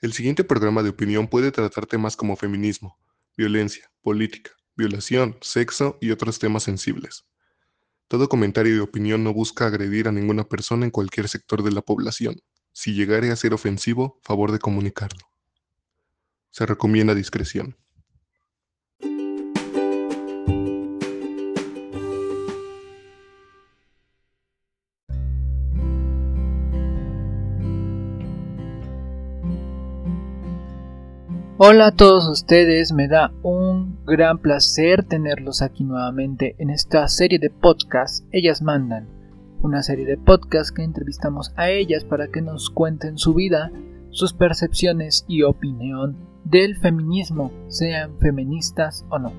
[0.00, 2.96] El siguiente programa de opinión puede tratar temas como feminismo,
[3.36, 7.26] violencia, política, violación, sexo y otros temas sensibles.
[8.06, 11.82] Todo comentario y opinión no busca agredir a ninguna persona en cualquier sector de la
[11.82, 12.36] población.
[12.72, 15.26] Si llegare a ser ofensivo, favor de comunicarlo.
[16.50, 17.76] Se recomienda discreción.
[31.60, 37.40] Hola a todos ustedes, me da un gran placer tenerlos aquí nuevamente en esta serie
[37.40, 39.08] de podcasts Ellas Mandan,
[39.60, 43.72] una serie de podcasts que entrevistamos a ellas para que nos cuenten su vida,
[44.10, 49.32] sus percepciones y opinión del feminismo, sean feministas o no.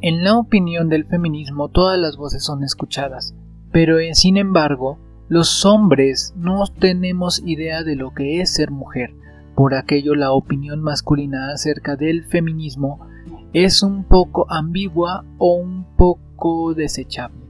[0.00, 3.34] En la opinión del feminismo todas las voces son escuchadas,
[3.72, 9.20] pero eh, sin embargo, los hombres no tenemos idea de lo que es ser mujer
[9.54, 13.06] por aquello la opinión masculina acerca del feminismo
[13.52, 17.42] es un poco ambigua o un poco desechable.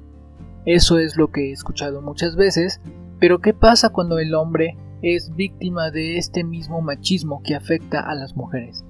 [0.64, 2.80] Eso es lo que he escuchado muchas veces,
[3.18, 8.14] pero ¿qué pasa cuando el hombre es víctima de este mismo machismo que afecta a
[8.14, 8.84] las mujeres?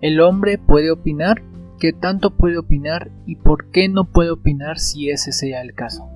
[0.00, 1.42] El hombre puede opinar,
[1.78, 6.08] ¿qué tanto puede opinar y por qué no puede opinar si ese sea el caso?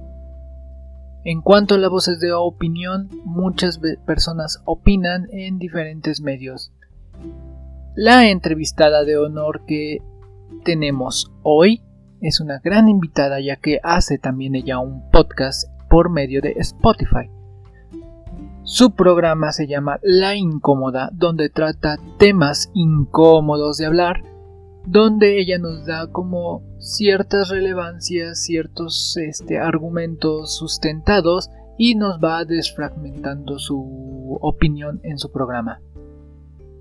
[1.25, 6.73] En cuanto a las voces de opinión, muchas personas opinan en diferentes medios.
[7.95, 9.99] La entrevistada de honor que
[10.65, 11.83] tenemos hoy
[12.21, 17.31] es una gran invitada ya que hace también ella un podcast por medio de Spotify.
[18.65, 24.23] Su programa se llama La Incómoda, donde trata temas incómodos de hablar
[24.87, 33.59] donde ella nos da como ciertas relevancias, ciertos este, argumentos sustentados y nos va desfragmentando
[33.59, 35.81] su opinión en su programa.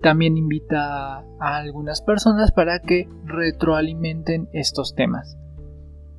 [0.02, 5.38] También invita a algunas personas para que retroalimenten estos temas.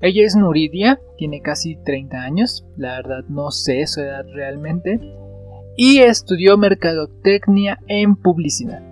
[0.01, 5.01] Ella es Nuridia, tiene casi 30 años, la verdad no sé su edad realmente,
[5.77, 8.83] y estudió mercadotecnia en publicidad.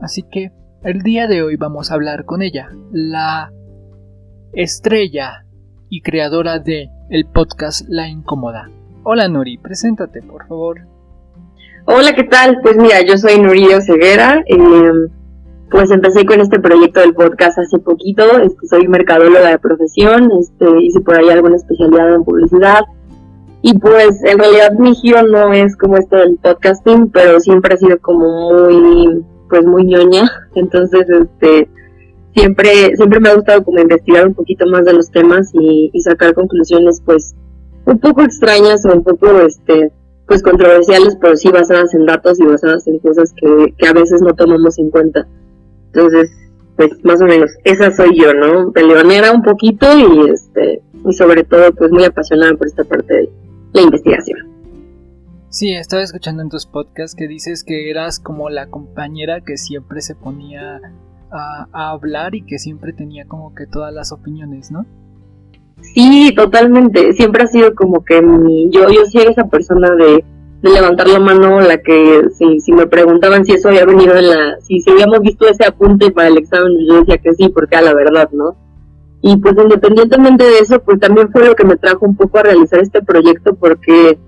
[0.00, 0.52] Así que
[0.84, 3.52] el día de hoy vamos a hablar con ella, la
[4.52, 5.44] estrella
[5.88, 8.68] y creadora de el podcast La Incómoda.
[9.04, 10.80] Hola Nuri, preséntate por favor.
[11.84, 12.60] Hola, ¿qué tal?
[12.62, 14.42] Pues mira, yo soy Nuri Ceguera.
[14.46, 15.08] Em,
[15.70, 18.24] pues empecé con este proyecto del podcast hace poquito.
[18.40, 20.30] Este, soy mercadóloga de profesión.
[20.40, 22.82] Este, hice por ahí alguna especialidad en publicidad.
[23.62, 27.76] Y pues en realidad mi giro no es como esto del podcasting, pero siempre ha
[27.76, 31.68] sido como muy pues muy ñoña, entonces este
[32.34, 36.32] siempre siempre me ha gustado como investigar un poquito más de los temas y, sacar
[36.32, 37.34] conclusiones pues
[37.84, 39.92] un poco extrañas o un poco este
[40.26, 44.22] pues controversiales, pero sí basadas en datos y basadas en cosas que, que a veces
[44.22, 45.26] no tomamos en cuenta.
[45.92, 46.30] Entonces,
[46.76, 48.72] pues más o menos, esa soy yo, ¿no?
[48.72, 53.30] Peleonera un poquito y este y sobre todo pues muy apasionada por esta parte de
[53.74, 54.51] la investigación.
[55.52, 60.00] Sí, estaba escuchando en tus podcasts que dices que eras como la compañera que siempre
[60.00, 60.80] se ponía
[61.30, 64.86] a, hablar y que siempre tenía como que todas las opiniones, ¿no?
[65.82, 67.12] Sí, totalmente.
[67.12, 70.24] Siempre ha sido como que mi, yo, yo sí era esa persona de,
[70.62, 74.58] levantar la mano, la que si, si me preguntaban si eso había venido en la,
[74.62, 77.84] si, si habíamos visto ese apunte para el examen, yo decía que sí, porque era
[77.84, 78.56] la verdad, ¿no?
[79.20, 82.44] Y pues independientemente de eso, pues también fue lo que me trajo un poco a
[82.44, 84.18] realizar este proyecto, porque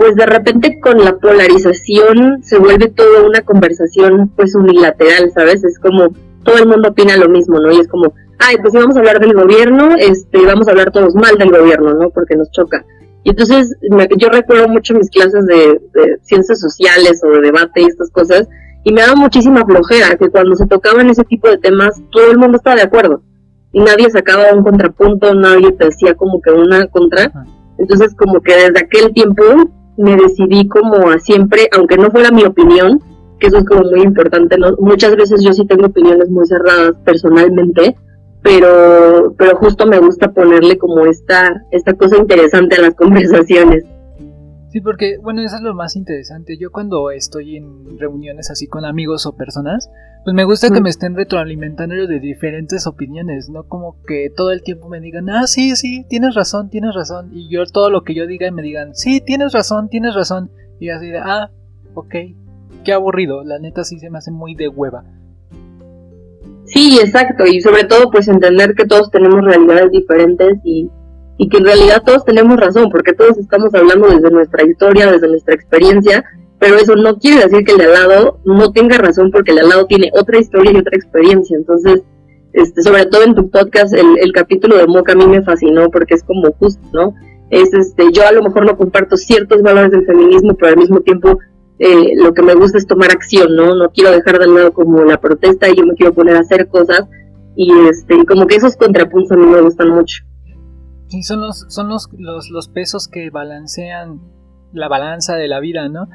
[0.00, 5.62] pues de repente con la polarización se vuelve toda una conversación pues unilateral, ¿sabes?
[5.62, 6.08] Es como
[6.42, 7.70] todo el mundo opina lo mismo, ¿no?
[7.70, 10.90] Y es como, ay, pues si vamos a hablar del gobierno, este, vamos a hablar
[10.90, 12.08] todos mal del gobierno, ¿no?
[12.08, 12.82] Porque nos choca.
[13.24, 13.76] Y entonces
[14.16, 15.78] yo recuerdo mucho mis clases de,
[16.22, 18.48] ciencias sociales o de debate y estas cosas,
[18.84, 22.38] y me daba muchísima flojera que cuando se tocaban ese tipo de temas todo el
[22.38, 23.20] mundo estaba de acuerdo
[23.74, 27.30] y nadie sacaba un contrapunto, nadie te decía como que una contra.
[27.76, 29.44] Entonces como que desde aquel tiempo
[29.96, 33.00] me decidí como a siempre, aunque no fuera mi opinión,
[33.38, 34.76] que eso es como muy importante, ¿no?
[34.78, 37.96] Muchas veces yo sí tengo opiniones muy cerradas personalmente,
[38.42, 43.84] pero, pero justo me gusta ponerle como esta, esta cosa interesante a las conversaciones.
[44.70, 46.56] Sí, porque, bueno, eso es lo más interesante.
[46.56, 49.90] Yo cuando estoy en reuniones así con amigos o personas,
[50.22, 54.62] pues me gusta que me estén retroalimentando de diferentes opiniones, no como que todo el
[54.62, 58.14] tiempo me digan, ah, sí, sí, tienes razón, tienes razón, y yo todo lo que
[58.14, 61.50] yo diga me digan, sí, tienes razón, tienes razón, y así de, ah,
[61.94, 62.14] ok,
[62.84, 65.04] qué aburrido, la neta sí se me hace muy de hueva.
[66.66, 70.88] Sí, exacto, y sobre todo pues entender que todos tenemos realidades diferentes y
[71.42, 75.26] y que en realidad todos tenemos razón, porque todos estamos hablando desde nuestra historia, desde
[75.26, 76.22] nuestra experiencia,
[76.58, 79.56] pero eso no quiere decir que el de al lado no tenga razón porque el
[79.56, 81.56] de al lado tiene otra historia y otra experiencia.
[81.56, 82.02] Entonces,
[82.52, 85.88] este, sobre todo en tu podcast, el, el capítulo de Moca a mí me fascinó
[85.88, 87.14] porque es como justo, ¿no?
[87.48, 91.00] Es este, yo a lo mejor no comparto ciertos valores del feminismo, pero al mismo
[91.00, 91.38] tiempo
[91.78, 93.74] eh, lo que me gusta es tomar acción, ¿no?
[93.74, 96.68] No quiero dejar de lado como la protesta y yo me quiero poner a hacer
[96.68, 97.08] cosas
[97.56, 100.22] y este, como que esos contrapuntos a mí me gustan mucho.
[101.10, 104.20] Sí, son los, son los, los, los pesos que balancean
[104.72, 106.08] la balanza de la vida, ¿no?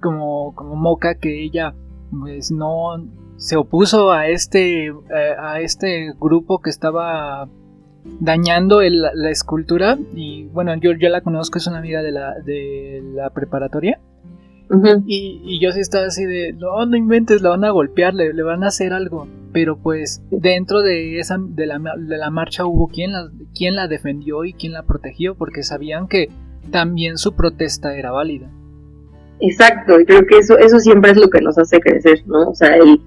[0.00, 1.74] Como, como Moca que ella
[2.10, 3.06] pues no
[3.36, 4.92] se opuso a este eh,
[5.38, 7.48] a este grupo que estaba
[8.20, 13.02] dañando la escultura y bueno yo, yo la conozco es una amiga de la de
[13.14, 14.00] la preparatoria
[15.06, 18.64] y, yo sí estaba así de, no, no inventes, la van a golpear, le, van
[18.64, 19.26] a hacer algo.
[19.52, 23.88] Pero pues dentro de esa de la, de la marcha hubo quien la, quien la
[23.88, 26.28] defendió y quien la protegió porque sabían que
[26.70, 28.50] también su protesta era válida.
[29.40, 32.50] Exacto, y creo que eso, eso siempre es lo que nos hace crecer, ¿no?
[32.50, 33.00] O sea, el,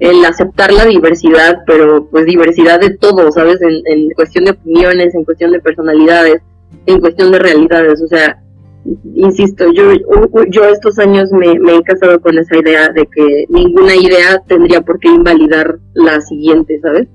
[0.00, 3.60] el aceptar la diversidad, pero pues diversidad de todo, ¿sabes?
[3.62, 6.42] En, en cuestión de opiniones, en cuestión de personalidades,
[6.86, 8.42] en cuestión de realidades, o sea,
[9.14, 9.92] insisto, yo,
[10.50, 14.98] yo estos años me, he casado con esa idea de que ninguna idea tendría por
[14.98, 17.08] qué invalidar la siguiente, ¿sabes?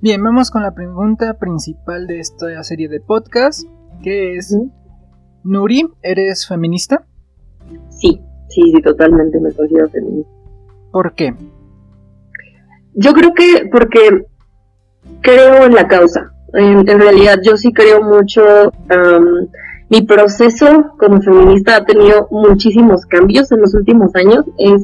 [0.00, 3.68] Bien, vamos con la pregunta principal de esta serie de podcast,
[4.02, 4.56] que es,
[5.42, 7.04] Nuri, ¿eres feminista?
[7.90, 10.30] Sí, sí, sí, totalmente me considero feminista.
[10.92, 11.34] ¿Por qué?
[12.94, 14.26] Yo creo que porque
[15.20, 16.32] creo en la causa.
[16.54, 18.42] En, realidad yo sí creo mucho
[19.90, 20.66] mi proceso
[20.98, 24.44] como feminista ha tenido muchísimos cambios en los últimos años.
[24.58, 24.82] Es,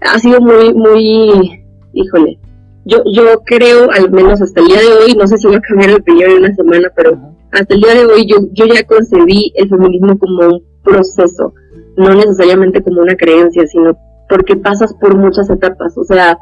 [0.00, 2.38] ha sido muy, muy, híjole,
[2.84, 5.60] yo, yo creo, al menos hasta el día de hoy, no sé si voy a
[5.60, 7.18] cambiar de opinión en una semana, pero
[7.52, 11.52] hasta el día de hoy yo, yo ya concebí el feminismo como un proceso,
[11.96, 13.96] no necesariamente como una creencia, sino
[14.28, 15.98] porque pasas por muchas etapas.
[15.98, 16.38] O sea,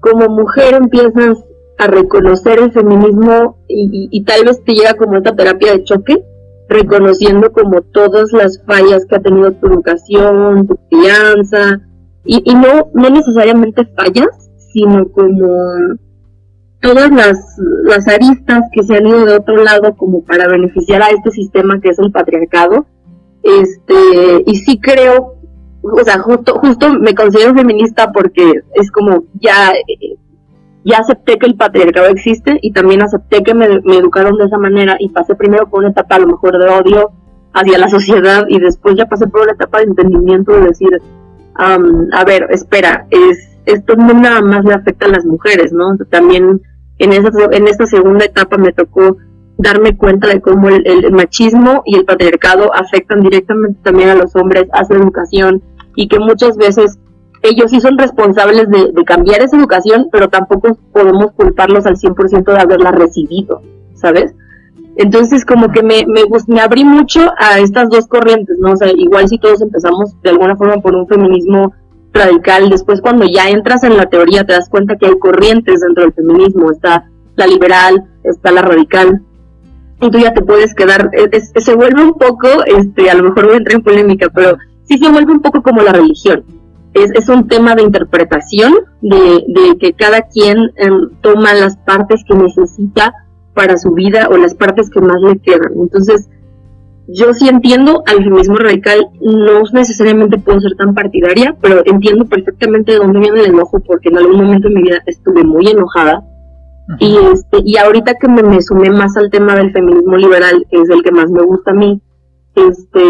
[0.00, 1.44] como mujer empiezas
[1.78, 6.24] a reconocer el feminismo y, y tal vez te llega como esta terapia de choque,
[6.68, 11.80] reconociendo como todas las fallas que ha tenido tu educación, tu crianza,
[12.24, 15.98] y, y no, no necesariamente fallas, sino como
[16.80, 17.38] todas las,
[17.84, 21.80] las aristas que se han ido de otro lado como para beneficiar a este sistema
[21.80, 22.86] que es el patriarcado.
[23.42, 25.36] Este, y sí creo,
[25.82, 29.72] o sea, justo, justo me considero feminista porque es como ya
[30.84, 34.96] ya acepté que el patriarcado existe y también acepté que me, educaron de esa manera
[34.98, 37.10] y pasé primero por una etapa a lo mejor de odio
[37.52, 40.90] hacia la sociedad y después ya pasé por una etapa de entendimiento de decir,
[41.54, 45.96] a ver, espera, es, esto no nada más le afecta a las mujeres, ¿no?
[46.10, 46.62] También
[46.98, 49.16] en, esa, en esta segunda etapa me tocó
[49.56, 54.36] darme cuenta de cómo el, el, machismo y el patriarcado afectan directamente también a los
[54.36, 55.62] hombres, a su educación
[55.96, 56.98] y que muchas veces
[57.42, 62.60] ellos sí son responsables de, cambiar esa educación, pero tampoco podemos culparlos al 100% de
[62.60, 63.62] haberla recibido,
[63.94, 64.34] ¿sabes?
[64.96, 68.72] Entonces como que me, me, me abrí mucho a estas dos corrientes, ¿no?
[68.72, 71.72] O sea, igual si todos empezamos de alguna forma por un feminismo
[72.12, 76.02] radical, después cuando ya entras en la teoría te das cuenta que hay corrientes dentro
[76.04, 79.22] del feminismo, está la liberal, está la radical,
[80.00, 81.10] y tú ya te puedes quedar,
[81.54, 84.98] se vuelve un poco, este, a lo mejor voy a entrar en polémica, pero sí
[84.98, 86.44] se vuelve un poco como la religión,
[86.94, 92.24] es, es un tema de interpretación, de, de que cada quien em, toma las partes
[92.26, 93.14] que necesita
[93.54, 95.72] para su vida o las partes que más le quedan.
[95.80, 96.28] Entonces,
[97.08, 102.92] yo sí entiendo al feminismo radical, no necesariamente puedo ser tan partidaria, pero entiendo perfectamente
[102.92, 106.22] de dónde viene el enojo, porque en algún momento de mi vida estuve muy enojada.
[107.00, 110.80] Y, este, y ahorita que me, me, sumé más al tema del feminismo liberal, que
[110.80, 112.00] es el que más me gusta a mí,
[112.54, 113.00] este,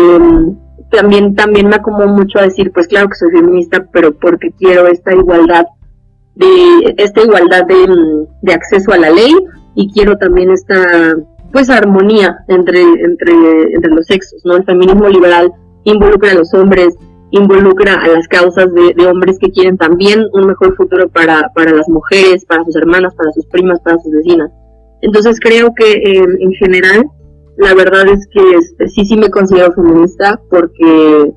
[0.91, 4.87] también, también me acomodo mucho a decir, pues claro que soy feminista, pero porque quiero
[4.87, 5.67] esta igualdad
[6.35, 9.35] de, esta igualdad de, de acceso a la ley
[9.75, 11.17] y quiero también esta,
[11.53, 13.33] pues armonía entre, entre,
[13.75, 14.57] entre los sexos, ¿no?
[14.57, 15.53] El feminismo liberal
[15.85, 16.97] involucra a los hombres,
[17.31, 21.89] involucra a las causas de, hombres que quieren también un mejor futuro para, para las
[21.89, 24.51] mujeres, para sus hermanas, para sus primas, para sus vecinas.
[25.01, 27.05] Entonces creo que eh, en general
[27.59, 31.33] la verdad es que este, sí, sí me considero feminista porque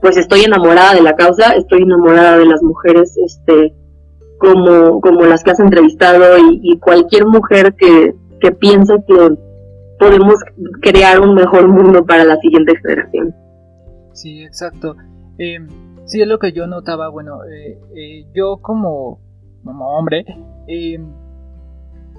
[0.00, 3.74] pues estoy enamorada de la causa, estoy enamorada de las mujeres, este,
[4.38, 9.36] como, como las que has entrevistado y, cualquier mujer que, que piense que
[9.98, 10.36] podemos
[10.82, 13.34] crear un mejor mundo para la siguiente generación.
[14.12, 14.94] Sí, exacto.
[15.38, 15.58] Eh,
[16.04, 19.20] sí, es lo que yo notaba, bueno, eh, eh, yo como,
[19.64, 20.24] como hombre,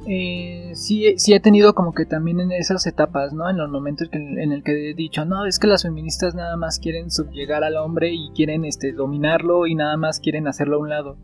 [0.09, 3.49] eh, sí, sí he tenido como que también en esas etapas, ¿no?
[3.49, 6.79] En los momentos en el que he dicho, no, es que las feministas nada más
[6.79, 10.89] quieren subyugar al hombre y quieren este, dominarlo y nada más quieren hacerlo a un
[10.89, 11.17] lado.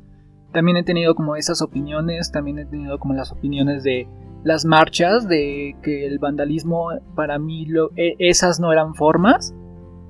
[0.52, 4.06] También he tenido como esas opiniones, también he tenido como las opiniones de
[4.44, 9.56] las marchas, de que el vandalismo para mí lo, e, esas no eran formas.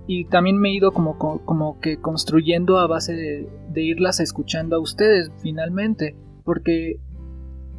[0.07, 4.77] Y también me he ido como, como que construyendo a base de, de irlas escuchando
[4.77, 6.15] a ustedes finalmente.
[6.43, 6.99] Porque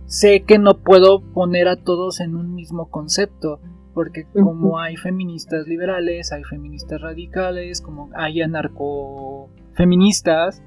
[0.07, 3.61] sé que no puedo poner a todos en un mismo concepto,
[3.95, 10.63] porque como hay feministas liberales, hay feministas radicales, como hay anarcofeministas,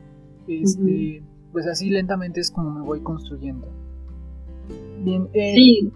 [0.47, 3.67] este, pues así lentamente es como me voy construyendo.
[5.03, 5.91] Bien, eh, sí.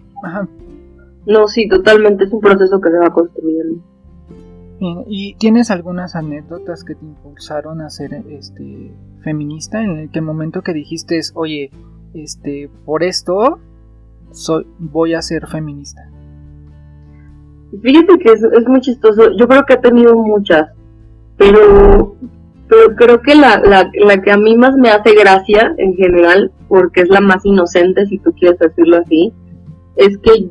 [1.25, 3.81] No, sí, totalmente es un proceso que se va construyendo.
[4.79, 8.91] Bien, ¿y tienes algunas anécdotas que te impulsaron a ser este
[9.23, 11.69] feminista en el que momento que dijiste, oye,
[12.13, 13.59] este, por esto
[14.31, 16.01] soy, voy a ser feminista.
[17.81, 19.31] Fíjate que es, muy chistoso.
[19.37, 20.69] Yo creo que he tenido muchas,
[21.37, 22.15] pero,
[22.67, 27.01] pero creo que la, la, que a mí más me hace gracia en general, porque
[27.01, 29.33] es la más inocente, si tú quieres decirlo así,
[29.95, 30.49] es que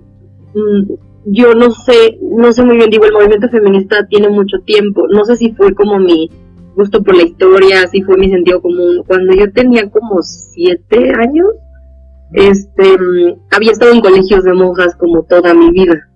[0.55, 0.95] mm,
[1.27, 5.07] yo no sé, no sé muy bien, digo, el movimiento feminista tiene mucho tiempo.
[5.09, 6.31] No sé si fue como mi
[6.81, 9.05] gusto por la historia, así fue mi sentido común.
[9.07, 11.49] Cuando yo tenía como siete años,
[12.33, 12.97] este,
[13.51, 16.09] había estado en colegios de monjas como toda mi vida.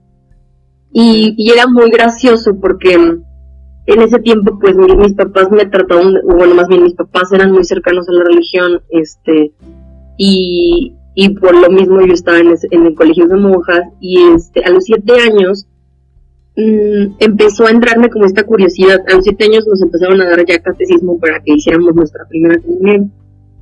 [0.93, 6.69] Y, era muy gracioso porque en ese tiempo, pues mis papás me trataban, bueno, más
[6.69, 9.53] bien mis papás eran muy cercanos a la religión, este,
[10.17, 14.65] y, y por lo mismo yo estaba en, en el colegio de monjas, y este,
[14.65, 15.67] a los siete años,
[16.57, 19.01] Mm, empezó a entrarme como esta curiosidad.
[19.09, 22.61] A los siete años nos empezaron a dar ya catecismo para que hiciéramos nuestra primera
[22.61, 23.13] comunión.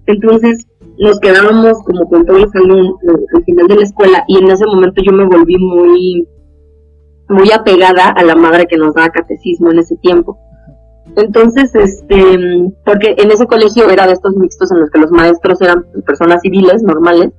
[0.06, 0.66] Entonces
[0.98, 2.94] nos quedábamos como con todo el salón
[3.34, 6.28] al final de la escuela y en ese momento yo me volví muy,
[7.28, 10.38] muy apegada a la madre que nos daba catecismo en ese tiempo.
[11.16, 15.60] Entonces, este, porque en ese colegio era de estos mixtos en los que los maestros
[15.60, 17.30] eran personas civiles, normales,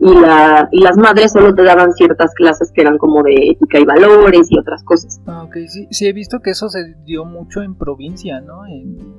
[0.00, 3.78] y, la, y las madres solo te daban ciertas clases que eran como de ética
[3.78, 5.20] y valores y otras cosas.
[5.26, 8.62] Ah, ok, sí, sí he visto que eso se dio mucho en provincia, ¿no?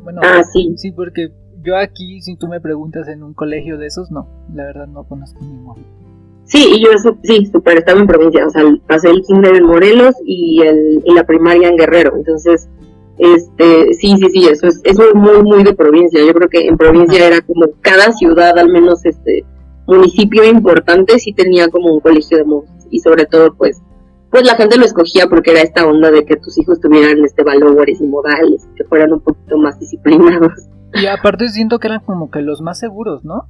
[0.04, 0.74] bueno, ah, sí.
[0.78, 4.66] Sí, porque yo aquí, si tú me preguntas en un colegio de esos, no, la
[4.66, 5.76] verdad no conozco ninguno.
[6.46, 6.90] Sí, y yo
[7.22, 11.14] sí, súper estaba en provincia, o sea, pasé el kinder en Morelos y, el, y
[11.14, 12.68] la primaria en Guerrero, entonces,
[13.20, 16.68] este, sí, sí, sí, eso es, eso es muy, muy de provincia, yo creo que
[16.68, 19.46] en provincia era como cada ciudad al menos, este,
[19.92, 23.82] municipio importante sí tenía como un colegio de monjas y sobre todo pues
[24.32, 27.44] pues la gente lo escogía porque era esta onda de que tus hijos tuvieran este
[27.44, 30.54] valores y modales, que fueran un poquito más disciplinados.
[30.94, 33.50] Y aparte siento que eran como que los más seguros, ¿no?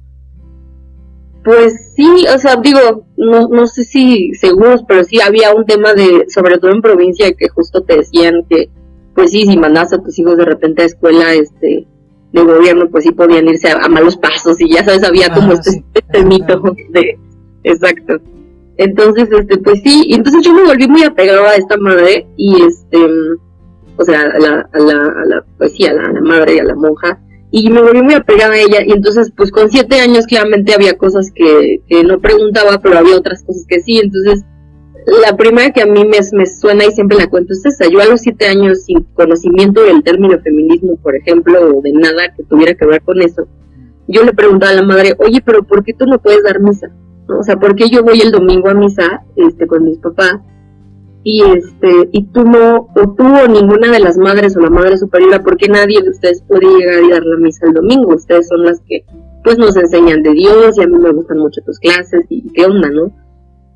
[1.44, 5.92] Pues sí, o sea, digo, no, no sé si seguros, pero sí había un tema
[5.92, 8.70] de, sobre todo en provincia, que justo te decían que,
[9.14, 11.86] pues sí, si mandas a tus hijos de repente a escuela, este,
[12.32, 15.84] de gobierno, pues sí podían irse a, malos pasos y ya sabes, había como este,
[15.94, 17.18] este mito de,
[17.64, 18.18] exacto.
[18.78, 22.62] Entonces, este, pues sí, y entonces yo me volví muy apegada a esta madre y
[22.62, 22.98] este,
[23.96, 26.64] o sea, a la, a la, a la pues sí, a la, madre y a
[26.64, 27.20] la monja,
[27.50, 30.96] y me volví muy apegada a ella y entonces pues con siete años claramente había
[30.96, 34.42] cosas que, que no preguntaba, pero había otras cosas que sí, entonces
[35.06, 37.88] la primera que a mí me, suena y siempre la cuento es esa.
[37.88, 42.34] Yo a los siete años, sin conocimiento del término feminismo, por ejemplo, o de nada
[42.36, 43.46] que tuviera que ver con eso,
[44.08, 46.88] yo le preguntaba a la madre, oye, pero ¿por qué tú no puedes dar misa?
[47.28, 50.40] O sea, ¿por qué yo voy el domingo a misa este, con mis papás?
[51.24, 54.98] Y, este, y tú no, o tú o ninguna de las madres o la madre
[54.98, 58.14] superiora, ¿por qué nadie de ustedes puede llegar y dar la misa el domingo?
[58.14, 59.04] Ustedes son las que
[59.44, 62.64] pues nos enseñan de Dios y a mí me gustan mucho tus clases y qué
[62.64, 63.12] onda, ¿no?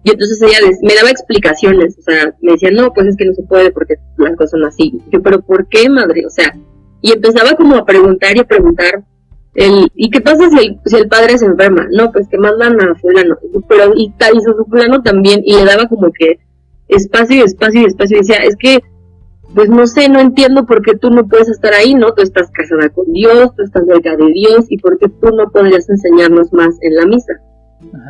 [0.07, 3.35] Y entonces ella me daba explicaciones, o sea, me decía, no, pues es que no
[3.35, 5.01] se puede porque las cosas son así.
[5.11, 6.25] yo, pero ¿por qué, madre?
[6.25, 6.57] O sea,
[7.03, 9.03] y empezaba como a preguntar y a preguntar,
[9.55, 11.89] el, ¿y qué pasa si el, si el padre se enferma?
[11.91, 13.37] No, pues que mandan a fulano,
[13.69, 16.39] pero y, y su fulano también, y le daba como que
[16.87, 18.79] espacio y espacio y espacio, y decía, es que,
[19.57, 22.15] pues no sé, no entiendo por qué tú no puedes estar ahí, ¿no?
[22.15, 25.51] Tú estás casada con Dios, tú estás cerca de Dios, y por qué tú no
[25.51, 27.33] podrías enseñarnos más en la misa.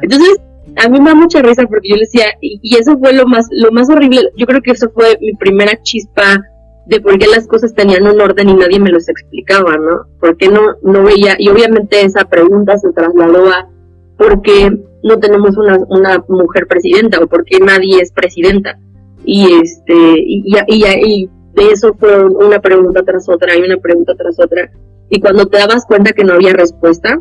[0.03, 0.37] Entonces,
[0.76, 3.47] a mí me da mucha risa porque yo le decía, y, eso fue lo más,
[3.50, 6.42] lo más horrible, yo creo que eso fue mi primera chispa
[6.87, 10.06] de por qué las cosas tenían un orden y nadie me los explicaba, ¿no?
[10.21, 13.68] Porque no, no veía, y obviamente esa pregunta se trasladó a
[14.16, 14.71] por qué
[15.02, 18.78] no tenemos una, una mujer presidenta o por qué nadie es presidenta.
[19.25, 21.30] Y este, y, y, y
[21.73, 24.71] eso fue una pregunta tras otra y una pregunta tras otra.
[25.09, 27.21] Y cuando te dabas cuenta que no había respuesta,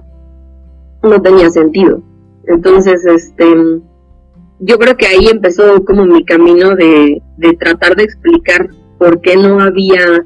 [1.04, 2.02] no tenía sentido.
[2.48, 3.46] Entonces, este,
[4.60, 9.36] yo creo que ahí empezó como mi camino de, de tratar de explicar por qué
[9.36, 10.26] no había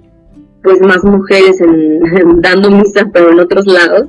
[0.61, 4.07] pues más mujeres en, dando misa pero en otros lados.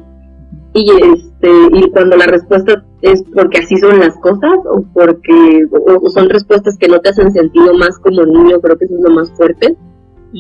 [0.73, 6.11] Y este y cuando la respuesta es porque así son las cosas o porque o
[6.11, 9.11] son respuestas que no te hacen sentido más como niño creo que eso es lo
[9.11, 9.77] más fuerte.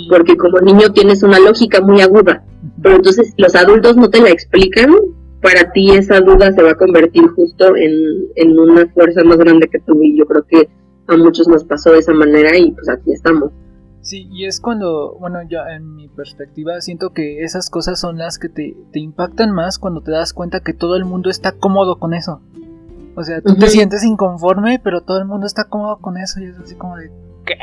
[0.09, 2.45] Porque como niño tienes una lógica muy aguda
[2.83, 4.95] pero entonces los adultos no te la explican
[5.43, 7.93] para ti esa duda se va a convertir justo en,
[8.37, 10.69] en una fuerza más grande que tú y yo creo que
[11.09, 13.51] a muchos nos pasó de esa manera y pues aquí estamos
[14.03, 18.39] Sí, y es cuando, bueno, yo en mi perspectiva siento que esas cosas son las
[18.39, 22.15] que te, impactan más cuando te das cuenta que todo el mundo está cómodo con
[22.15, 22.41] eso.
[23.15, 26.45] O sea, tú te sientes inconforme, pero todo el mundo está cómodo con eso y
[26.45, 27.11] es así como de,
[27.45, 27.57] ¿qué?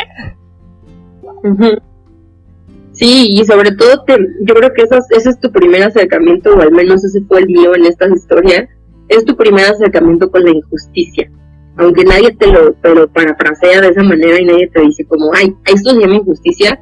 [2.98, 6.62] Sí, y sobre todo te, yo creo que eso, ese es tu primer acercamiento, o
[6.62, 8.68] al menos ese fue el mío en esta historia,
[9.08, 11.30] es tu primer acercamiento con la injusticia.
[11.78, 15.32] Aunque nadie te lo, te lo parafrasea de esa manera y nadie te dice como,
[15.36, 16.82] ay, esto se llama injusticia,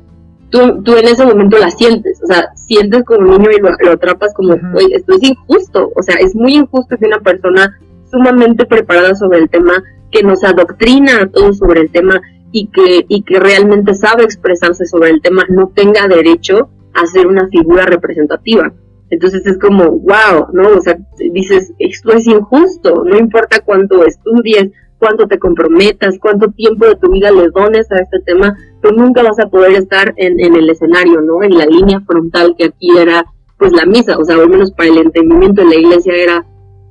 [0.50, 4.34] tú, tú en ese momento la sientes, o sea, sientes como niño y lo, atrapas
[4.34, 7.78] como, oye, esto es injusto, o sea, es muy injusto que una persona
[8.10, 12.22] sumamente preparada sobre el tema, que nos adoctrina a todos sobre el tema
[12.58, 17.28] y que, y que realmente sabe expresarse sobre el tema, no tenga derecho a ser
[17.28, 18.72] una figura representativa.
[19.10, 20.70] Entonces es como, wow, ¿no?
[20.70, 20.98] O sea,
[21.34, 27.12] dices, esto es injusto, no importa cuánto estudies, cuánto te comprometas, cuánto tiempo de tu
[27.12, 31.20] vida le dones a este tema, pero nunca vas a poder estar en, el escenario,
[31.20, 31.44] ¿no?
[31.44, 33.26] En la línea frontal que aquí era,
[33.58, 36.46] pues la misa, o sea, al menos para el entendimiento de la iglesia era,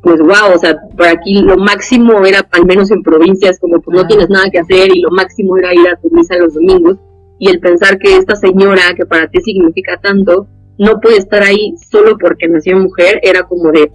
[0.04, 3.96] pues wow, o sea, por aquí lo máximo era, al menos en provincias, como pues
[3.96, 6.99] no tienes nada que hacer y lo máximo era ir a tu misa los domingos,
[7.38, 10.46] y el pensar que esta señora, que para ti significa tanto,
[10.78, 13.90] no puede estar ahí solo porque nació mujer, era como de,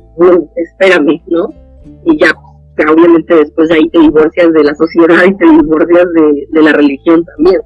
[0.56, 1.54] espérame, ¿no?
[2.06, 2.34] Y ya,
[2.92, 6.06] obviamente después de ahí te divorcias de la sociedad y te divorcias
[6.51, 7.62] de, la religión también.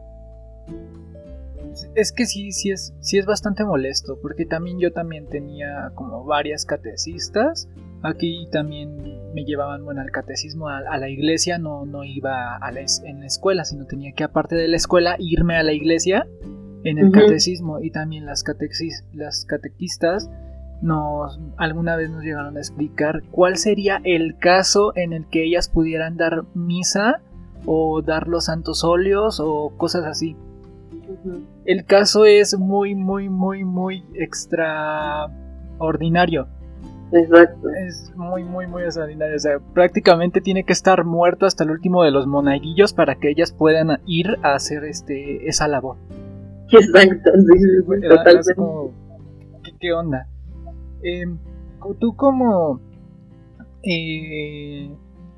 [1.96, 6.26] Es que sí, sí es, sí es bastante molesto, porque también yo también tenía como
[6.26, 7.68] varias catecistas.
[8.04, 8.98] Aquí también
[9.34, 13.64] me llevaban bueno al catecismo a, la iglesia, no, no iba a en la escuela,
[13.64, 16.28] sino tenía que aparte de la escuela irme a la iglesia
[16.84, 18.44] en el catecismo y también las,
[19.14, 20.30] las catequistas
[20.82, 25.70] nos alguna vez nos llegaron a explicar cuál sería el caso en el que ellas
[25.70, 27.22] pudieran dar misa
[27.66, 30.36] o dar los santos óleos o cosas así.
[31.64, 36.50] El caso es muy, muy, muy, muy extraordinario.
[37.14, 37.70] Exacto.
[37.70, 39.36] Es muy, muy, muy extraordinario.
[39.36, 43.30] O sea, prácticamente tiene que estar muerto hasta el último de los monaguillos para que
[43.30, 45.98] ellas puedan ir a hacer este esa labor.
[46.72, 47.60] Exacto, sí,
[49.80, 50.28] ¿qué, onda?
[51.04, 51.38] Em,
[52.00, 52.82] tú como
[53.84, 54.90] eh,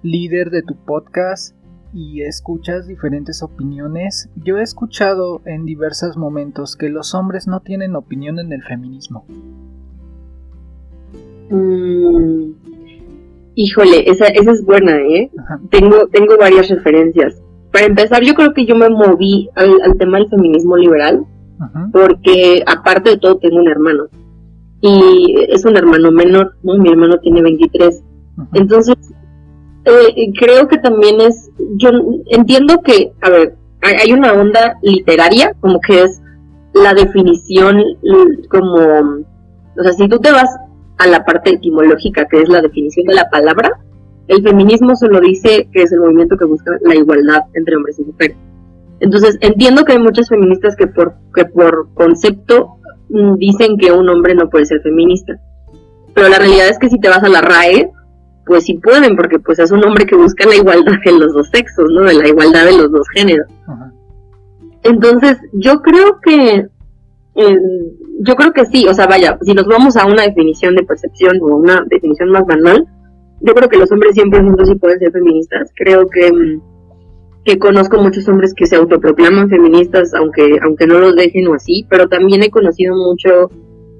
[0.01, 1.55] líder de tu podcast
[1.93, 7.95] y escuchas diferentes opiniones, yo he escuchado en diversos momentos que los hombres no tienen
[7.95, 9.25] opinión en el feminismo.
[11.49, 12.51] Mm,
[13.55, 15.31] híjole, esa, esa es buena, ¿eh?
[15.69, 17.41] Tengo, tengo varias referencias
[17.75, 21.25] para empezar, yo creo que yo me moví al, tema del feminismo liberal,
[21.91, 24.05] porque aparte de todo tengo un hermano.
[24.79, 26.77] Y es un hermano menor, ¿no?
[26.77, 28.01] Mi hermano tiene 23.
[28.53, 28.95] Entonces,
[29.83, 31.89] eh, creo que también es, yo
[32.27, 36.21] entiendo que, a ver, hay, una onda literaria, como que es
[36.73, 37.83] la definición,
[38.49, 38.75] como,
[39.77, 40.49] o sea, si tú te vas
[40.97, 43.79] a la parte etimológica, que es la definición de la palabra,
[44.27, 48.03] el feminismo solo dice que es el movimiento que busca la igualdad entre hombres y
[48.03, 48.37] mujeres.
[48.99, 52.77] Entonces, entiendo que hay muchas feministas que por, que por concepto
[53.09, 55.33] mm, dicen que un hombre no puede ser feminista.
[56.13, 57.91] Pero la realidad es que si te vas a la RAE,
[58.45, 61.49] pues sí pueden, porque pues es un hombre que busca la igualdad en los dos
[61.49, 62.03] sexos, ¿no?
[62.03, 63.47] De la igualdad de los dos géneros.
[64.83, 66.67] Entonces, yo creo que
[67.35, 67.59] eh,
[68.19, 71.39] yo creo que sí, o sea, vaya, si nos vamos a una definición de percepción
[71.41, 72.85] o una definición más banal,
[73.41, 75.71] yo creo que los hombres 100% sí pueden ser feministas.
[75.75, 76.61] Creo que, mm,
[77.43, 81.85] que conozco muchos hombres que se autoproclaman feministas, aunque, aunque no los dejen o así,
[81.89, 83.49] pero también he conocido mucho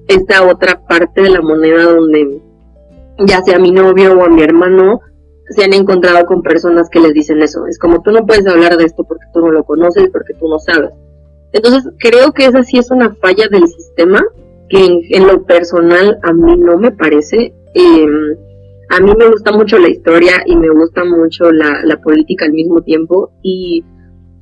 [0.08, 2.41] esta otra parte de la moneda donde
[3.28, 4.99] ya sea mi novio o a mi hermano
[5.49, 7.67] se han encontrado con personas que les dicen eso.
[7.67, 10.47] Es como tú no puedes hablar de esto porque tú no lo conoces, porque tú
[10.47, 10.91] no sabes.
[11.56, 14.22] Entonces creo que esa sí es una falla del sistema
[14.68, 17.54] que en, lo personal a mí no me parece.
[17.74, 18.08] Eh,
[18.89, 22.82] a mí me gusta mucho la historia y me gusta mucho la, política al mismo
[22.82, 23.86] tiempo y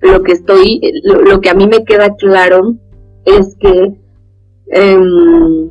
[0.01, 2.73] lo que estoy, lo, que a mí me queda claro
[3.25, 3.93] es que
[4.71, 5.69] em,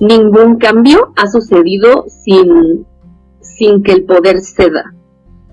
[0.00, 2.84] ningún cambio ha sucedido sin,
[3.40, 4.92] sin que el poder ceda.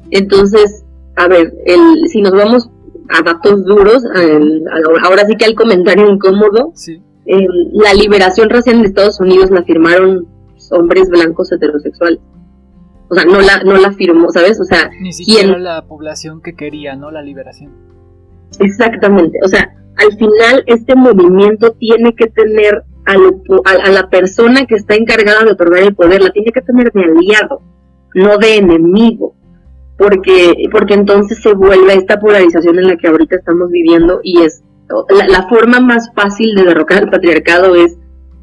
[0.09, 0.83] Entonces,
[1.15, 2.71] a ver, el, si nos vamos
[3.09, 4.03] a datos duros,
[5.03, 6.73] ahora sí que al comentario incómodo,
[7.25, 10.27] em, la liberación racial en Estados Unidos la firmaron
[10.71, 12.19] hombres blancos heterosexuales.
[13.09, 14.59] O sea, no la, no la firmó, ¿sabes?
[14.61, 17.09] O sea, ni siquiera la población que quería, ¿no?
[17.09, 17.71] La liberación.
[18.59, 19.39] Exactamente.
[19.43, 23.15] O sea, al final este movimiento tiene que tener a,
[23.65, 27.03] a, la persona que está encargada de otorgar el poder, la tiene que tener de
[27.03, 27.61] aliado,
[28.13, 29.35] no de enemigo
[29.99, 34.63] porque, porque entonces se vuelve esta polarización en la que ahorita estamos viviendo y es
[35.27, 37.97] la, forma más fácil de derrocar al patriarcado es,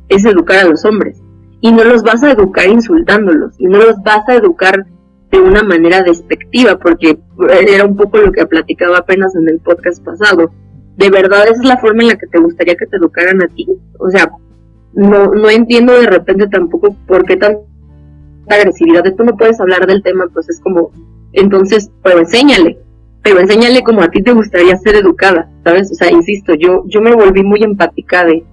[0.09, 1.21] es educar a los hombres.
[1.63, 4.87] Y no los vas a educar insultándolos, y no los vas a educar
[5.33, 7.19] de una manera despectiva, porque
[7.67, 10.53] era un poco lo que platicaba apenas en el podcast pasado.
[10.97, 13.49] ¿De verdad esa es la forma en la que te gustaría que te educaran a
[13.49, 13.67] ti?
[13.99, 14.31] O sea,
[14.93, 17.61] no, no entiendo de repente tampoco por qué tanta
[18.49, 19.03] agresividad.
[19.17, 20.93] Tú no puedes hablar del tema, pues es como,
[21.37, 22.79] entonces, pero enséñale,
[23.23, 25.91] pero enséñale como a ti te gustaría ser educada, ¿sabes?
[25.93, 28.45] O sea, insisto, yo, yo me volví muy empática de,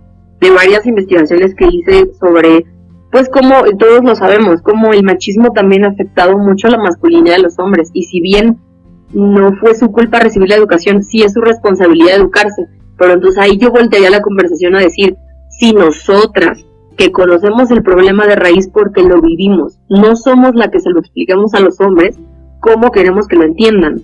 [0.41, 2.65] de varias investigaciones que hice sobre,
[3.11, 7.37] pues como todos lo sabemos, como el machismo también ha afectado mucho a la masculinidad
[7.37, 7.89] de los hombres.
[7.93, 8.57] Y si bien
[9.13, 12.65] no fue su culpa recibir la educación, sí es su responsabilidad educarse.
[12.97, 15.15] Pero entonces ahí yo voltearía la conversación a decir,
[15.49, 16.65] si nosotras
[16.97, 20.99] que conocemos el problema de raíz porque lo vivimos, no somos la que se lo
[20.99, 22.17] explicamos a los hombres,
[22.63, 24.01] cómo queremos que lo entiendan.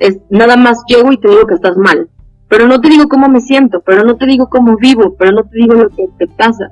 [0.00, 2.08] es, nada más llego y te digo que estás mal,
[2.48, 5.42] pero no te digo cómo me siento, pero no te digo cómo vivo, pero no
[5.42, 6.70] te digo lo que te pasa.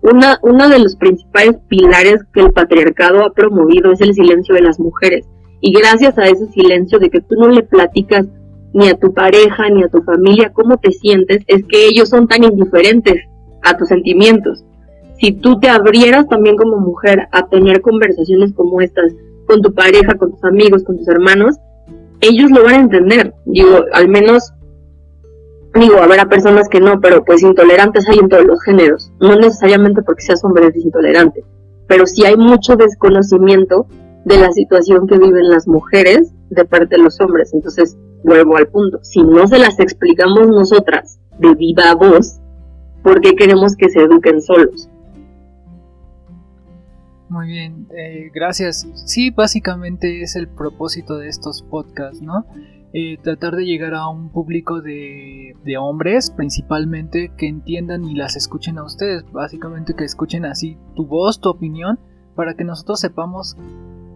[0.00, 4.62] Una, uno de los principales pilares que el patriarcado ha promovido es el silencio de
[4.62, 5.26] las mujeres.
[5.60, 8.26] Y gracias a ese silencio de que tú no le platicas
[8.74, 12.26] ni a tu pareja ni a tu familia cómo te sientes, es que ellos son
[12.26, 13.16] tan indiferentes
[13.62, 14.64] a tus sentimientos.
[15.20, 19.12] Si tú te abrieras también como mujer a tener conversaciones como estas,
[19.52, 21.56] con tu pareja, con tus amigos, con tus hermanos,
[22.22, 23.34] ellos lo van a entender.
[23.44, 24.50] Digo, al menos,
[25.74, 29.12] digo, habrá personas que no, pero pues intolerantes hay en todos los géneros.
[29.20, 31.44] No necesariamente porque seas hombre eres intolerante,
[31.86, 33.86] pero sí hay mucho desconocimiento
[34.24, 37.52] de la situación que viven las mujeres de parte de los hombres.
[37.52, 39.00] Entonces, vuelvo al punto.
[39.02, 42.40] Si no se las explicamos nosotras de viva voz,
[43.02, 44.88] ¿por qué queremos que se eduquen solos?
[47.32, 48.86] Muy bien, eh, gracias.
[49.06, 52.44] Sí, básicamente es el propósito de estos podcasts, ¿no?
[52.92, 58.36] Eh, tratar de llegar a un público de, de, hombres principalmente que entiendan y las
[58.36, 61.98] escuchen a ustedes, básicamente que escuchen así tu voz, tu opinión,
[62.36, 63.56] para que nosotros sepamos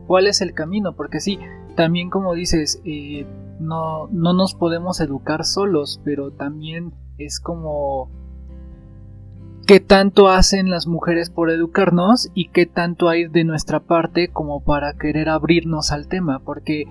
[0.06, 1.38] cuál es el camino, porque sí,
[1.74, 3.24] también como dices, eh,
[3.60, 8.10] no, no nos podemos educar solos, pero también es como
[9.66, 14.62] qué tanto hacen las mujeres por educarnos y qué tanto hay de nuestra parte como
[14.62, 16.84] para querer abrirnos al tema, porque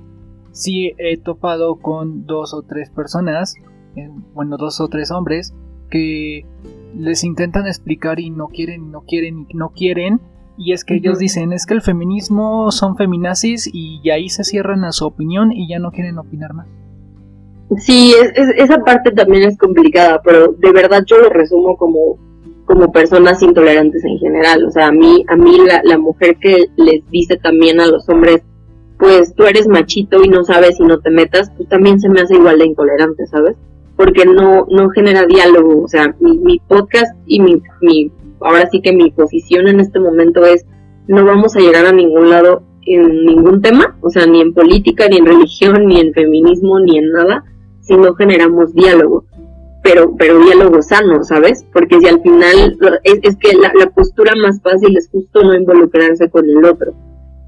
[0.52, 3.56] sí he topado con dos o tres personas,
[4.34, 5.54] bueno, dos o tres hombres,
[5.90, 6.46] que
[6.96, 10.20] les intentan explicar y no quieren, no quieren, no quieren,
[10.58, 14.84] y es que ellos dicen, es que el feminismo son feminazis y ahí se cierran
[14.84, 16.68] a su opinión y ya no quieren opinar más.
[17.78, 18.14] Sí,
[18.58, 22.18] esa parte también es complicada, pero de verdad yo lo resumo como
[22.66, 24.66] como personas intolerantes en general.
[24.66, 28.08] O sea, a mí, a mí la, la mujer que les dice también a los
[28.10, 28.42] hombres,
[28.98, 32.22] pues tú eres machito y no sabes y no te metas, pues también se me
[32.22, 33.56] hace igual de intolerante, ¿sabes?
[33.96, 35.84] Porque no, no genera diálogo.
[35.84, 40.00] O sea, mi, mi podcast y mi, mi, ahora sí que mi posición en este
[40.00, 40.66] momento es,
[41.08, 45.08] no vamos a llegar a ningún lado en ningún tema, o sea, ni en política,
[45.08, 47.44] ni en religión, ni en feminismo, ni en nada,
[47.82, 49.26] si no generamos diálogo
[49.86, 51.64] pero, pero diálogo sano, ¿sabes?
[51.72, 56.50] Porque si al final es, que la, postura más fácil es justo no involucrarse con
[56.50, 56.92] el otro,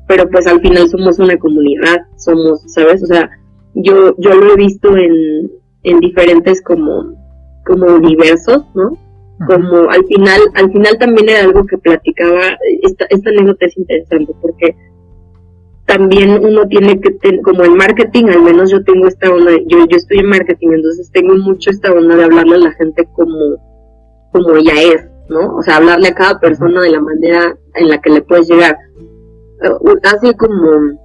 [0.08, 3.02] pero pues al final somos una comunidad, somos, ¿sabes?
[3.02, 3.28] O sea,
[3.73, 7.15] yo, yo lo he visto en, en diferentes como,
[7.65, 8.95] como universos, ¿no?
[9.47, 14.32] Como al final, al final también era algo que platicaba, esta, esta anécdota es interesante
[14.43, 14.76] porque
[15.88, 19.80] también uno tiene que, tener, como en marketing, al menos yo tengo esta onda, yo,
[19.88, 23.56] yo estoy en marketing, entonces tengo mucho esta onda de hablarle a la gente como,
[24.34, 25.56] como ella es, ¿no?
[25.56, 28.78] O sea, hablarle a cada persona de la manera en la que le puedes llegar.
[29.80, 31.00] Uh, hace como,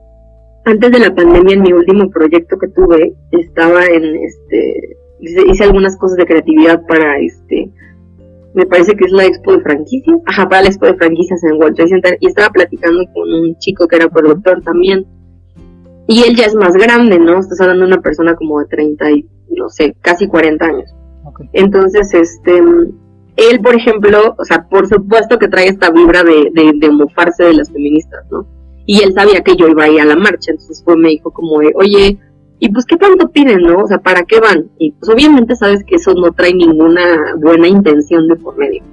[0.65, 5.97] antes de la pandemia, en mi último proyecto que tuve, estaba en, este, hice algunas
[5.97, 7.71] cosas de creatividad para, este,
[8.55, 11.55] me parece que es la expo de franquicias, ajá, para la expo de franquicias en
[11.55, 15.07] World Trade Center, y estaba platicando con un chico que era productor también,
[16.07, 17.39] y él ya es más grande, ¿no?
[17.39, 20.95] Estás hablando de una persona como de 30 y, no sé, casi 40 años.
[21.53, 26.73] Entonces, este, él, por ejemplo, o sea, por supuesto que trae esta vibra de, de,
[26.75, 28.47] de mofarse de las feministas, ¿no?
[28.87, 31.31] y él sabía que yo iba a ir a la marcha, entonces fue, me dijo
[31.31, 32.19] como, oye,
[32.65, 33.81] y pues qué tanto piden, ¿no?
[33.81, 34.71] O sea, ¿para qué van?
[34.79, 38.85] Y pues obviamente sabes que eso no trae ninguna buena intención de por medio.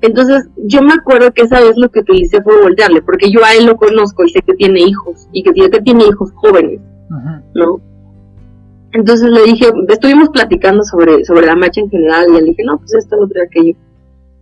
[0.00, 3.54] Entonces, yo me acuerdo que esa vez lo que hice fue voltearle, porque yo a
[3.54, 6.80] él lo conozco y sé que tiene hijos, y que que tiene hijos jóvenes,
[7.54, 7.80] ¿no?
[8.90, 12.78] Entonces le dije, estuvimos platicando sobre, sobre la marcha en general, y él dije, no,
[12.78, 13.76] pues esto, lo otro, aquello.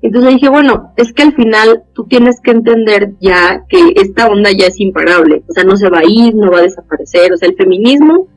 [0.01, 4.29] Entonces le dije, bueno, es que al final tú tienes que entender ya que esta
[4.29, 7.35] onda ya es imparable, o sea, no se va a ir, no va a desaparecer,
[7.35, 8.29] o sea, el feminismo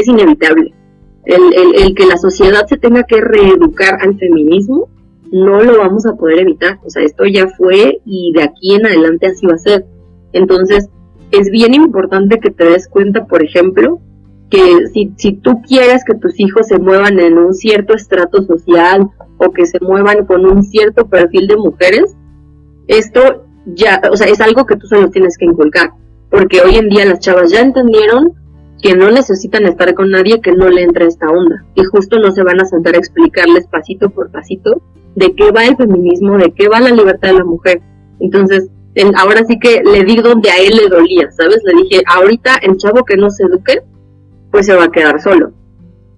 [0.00, 0.74] es inevitable.
[1.24, 1.42] El,
[1.82, 4.88] el, que la sociedad se tenga que reeducar al feminismo
[5.30, 6.78] no lo vamos a poder evitar.
[6.84, 9.84] O sea, esto ya fue y de aquí en adelante así va a ser.
[10.32, 10.88] Entonces,
[11.30, 14.00] es bien importante que te des cuenta, por ejemplo,
[14.50, 19.08] que si, si tú quieres que tus hijos se muevan en un cierto estrato social
[19.36, 22.16] o que se muevan con un cierto perfil de mujeres,
[22.86, 25.90] esto ya, o sea, es algo que tú solo tienes que inculcar.
[26.30, 28.32] Porque hoy en día las chavas ya entendieron
[28.82, 31.64] que no necesitan estar con nadie que no le entre esta onda.
[31.74, 34.82] Y justo no se van a sentar a explicarles pasito por pasito
[35.16, 37.80] de qué va el feminismo, de qué va la libertad de la mujer.
[38.20, 38.68] Entonces,
[39.16, 41.60] ahora sí que le di donde a él le dolía, ¿sabes?
[41.64, 43.82] Le dije, ahorita el chavo que no se eduque,
[44.50, 45.52] pues se va a quedar solo.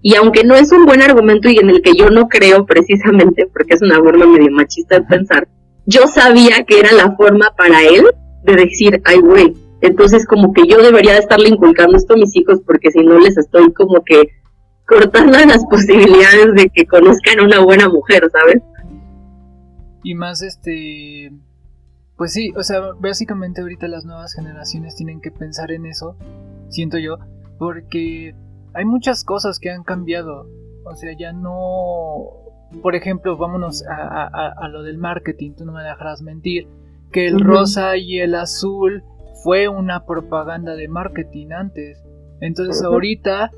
[0.02, 3.46] Y aunque no es un buen argumento y en el que yo no creo precisamente,
[3.52, 5.48] porque es una forma medio machista de pensar,
[5.86, 8.04] yo sabía que era la forma para él
[8.44, 12.34] de decir, ay, güey, entonces como que yo debería de estarle inculcando esto a mis
[12.36, 14.30] hijos porque si no les estoy como que
[14.86, 18.62] cortando las posibilidades de que conozcan una buena mujer, ¿sabes?
[20.02, 21.32] Y más este...
[22.16, 26.16] Pues sí, o sea, básicamente ahorita las nuevas generaciones tienen que pensar en eso,
[26.68, 27.16] siento yo,
[27.58, 28.34] porque
[28.74, 30.46] hay muchas cosas que han cambiado.
[30.84, 32.24] O sea, ya no...
[32.82, 36.68] Por ejemplo, vámonos a, lo del marketing, tú no me dejarás mentir,
[37.10, 39.02] que el rosa y el azul
[39.42, 42.02] fue una propaganda de marketing antes.
[42.40, 43.52] Entonces ahorita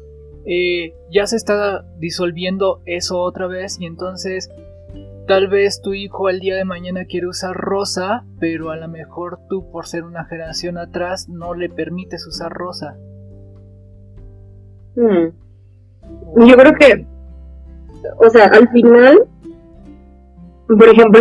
[0.44, 4.50] eh, ya se está disolviendo eso otra vez y entonces
[5.26, 9.38] Tal vez tu hijo el día de mañana quiere usar rosa, pero a lo mejor
[9.48, 12.96] tú por ser una generación atrás no le permites usar rosa.
[14.96, 15.30] Hmm.
[16.44, 17.06] Yo creo que,
[18.18, 19.28] o sea, al final,
[20.66, 21.20] por ejemplo,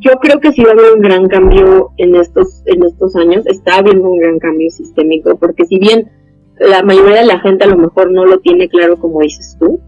[0.00, 3.46] yo creo que sí va a haber un gran cambio en estos, en estos años,
[3.46, 6.10] está habiendo un gran cambio sistémico, porque si bien
[6.58, 9.80] la mayoría de la gente a lo mejor no lo tiene claro como dices tú,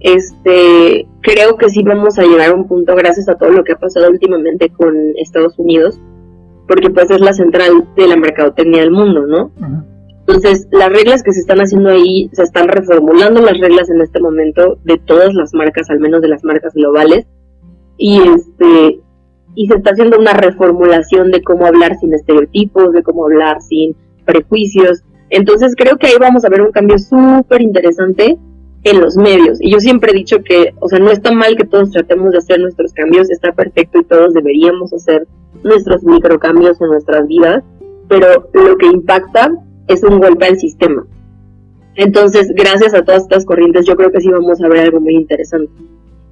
[0.00, 3.72] este, creo que sí vamos a llegar a un punto gracias a todo lo que
[3.72, 6.00] ha pasado últimamente con Estados Unidos,
[6.66, 9.52] porque pues es la central de la mercadotecnia del mundo, ¿no?
[10.26, 14.20] Entonces, las reglas que se están haciendo ahí, se están reformulando las reglas en este
[14.20, 17.26] momento de todas las marcas, al menos de las marcas globales,
[17.98, 19.00] y este
[19.54, 23.96] y se está haciendo una reformulación de cómo hablar sin estereotipos, de cómo hablar sin
[24.24, 25.02] prejuicios.
[25.30, 28.38] Entonces, creo que ahí vamos a ver un cambio súper interesante
[28.84, 29.58] en los medios.
[29.60, 32.38] Y yo siempre he dicho que, o sea, no está mal que todos tratemos de
[32.38, 35.26] hacer nuestros cambios, está perfecto y todos deberíamos hacer
[35.64, 37.64] nuestros microcambios en nuestras vidas,
[38.08, 39.50] pero lo que impacta
[39.88, 41.04] es un golpe al sistema.
[41.96, 45.16] Entonces, gracias a todas estas corrientes, yo creo que sí vamos a ver algo muy
[45.16, 45.72] interesante.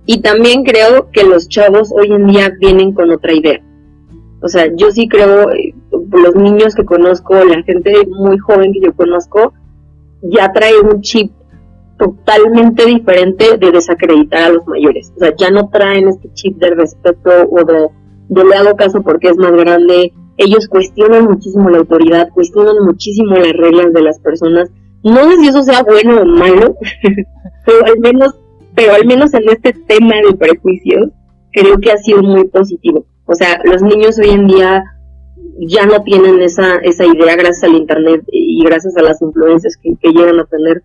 [0.07, 3.61] Y también creo que los chavos hoy en día vienen con otra idea.
[4.41, 8.81] O sea, yo sí creo, eh, los niños que conozco, la gente muy joven que
[8.81, 9.53] yo conozco,
[10.23, 11.33] ya trae un chip
[11.99, 15.13] totalmente diferente de desacreditar a los mayores.
[15.17, 17.89] O sea, ya no traen este chip de respeto o de,
[18.29, 20.13] de le hago caso porque es más grande.
[20.37, 24.71] Ellos cuestionan muchísimo la autoridad, cuestionan muchísimo las reglas de las personas.
[25.03, 26.77] No sé si eso sea bueno o malo,
[27.67, 28.35] pero al menos,
[28.77, 31.11] pero al menos en este tema de prejuicios,
[31.51, 33.07] creo que ha sido muy positivo.
[33.25, 34.85] O sea, los niños hoy en día
[35.59, 39.97] ya no tienen esa, esa idea gracias al internet y gracias a las influencias que,
[40.13, 40.83] llegan a tener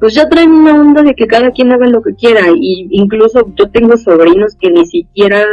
[0.00, 3.46] pues ya traen una onda de que cada quien haga lo que quiera y incluso
[3.54, 5.44] yo tengo sobrinos que ni siquiera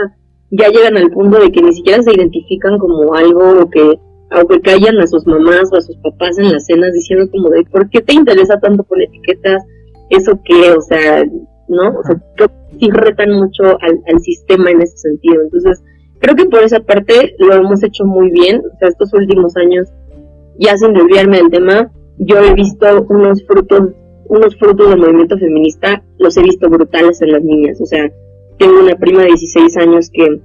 [0.49, 3.99] ya llegan al punto de que ni siquiera se identifican como algo o que
[4.32, 7.63] aunque callan a sus mamás o a sus papás en las cenas diciendo como de
[7.65, 9.63] ¿por qué te interesa tanto con etiquetas?
[10.10, 10.71] ¿Eso qué?
[10.71, 11.23] O sea,
[11.69, 11.99] ¿no?
[11.99, 15.41] O sea, creo que sí retan mucho al, al sistema en ese sentido.
[15.41, 15.82] Entonces,
[16.19, 18.62] creo que por esa parte lo hemos hecho muy bien.
[18.65, 19.88] O sea, estos últimos años,
[20.58, 23.89] ya sin desviarme del tema, yo he visto unos frutos
[24.29, 27.82] unos frutos del movimiento feminista los he visto brutales en las niñas.
[27.82, 28.10] O sea,
[28.58, 30.39] tengo una prima de 16 años que,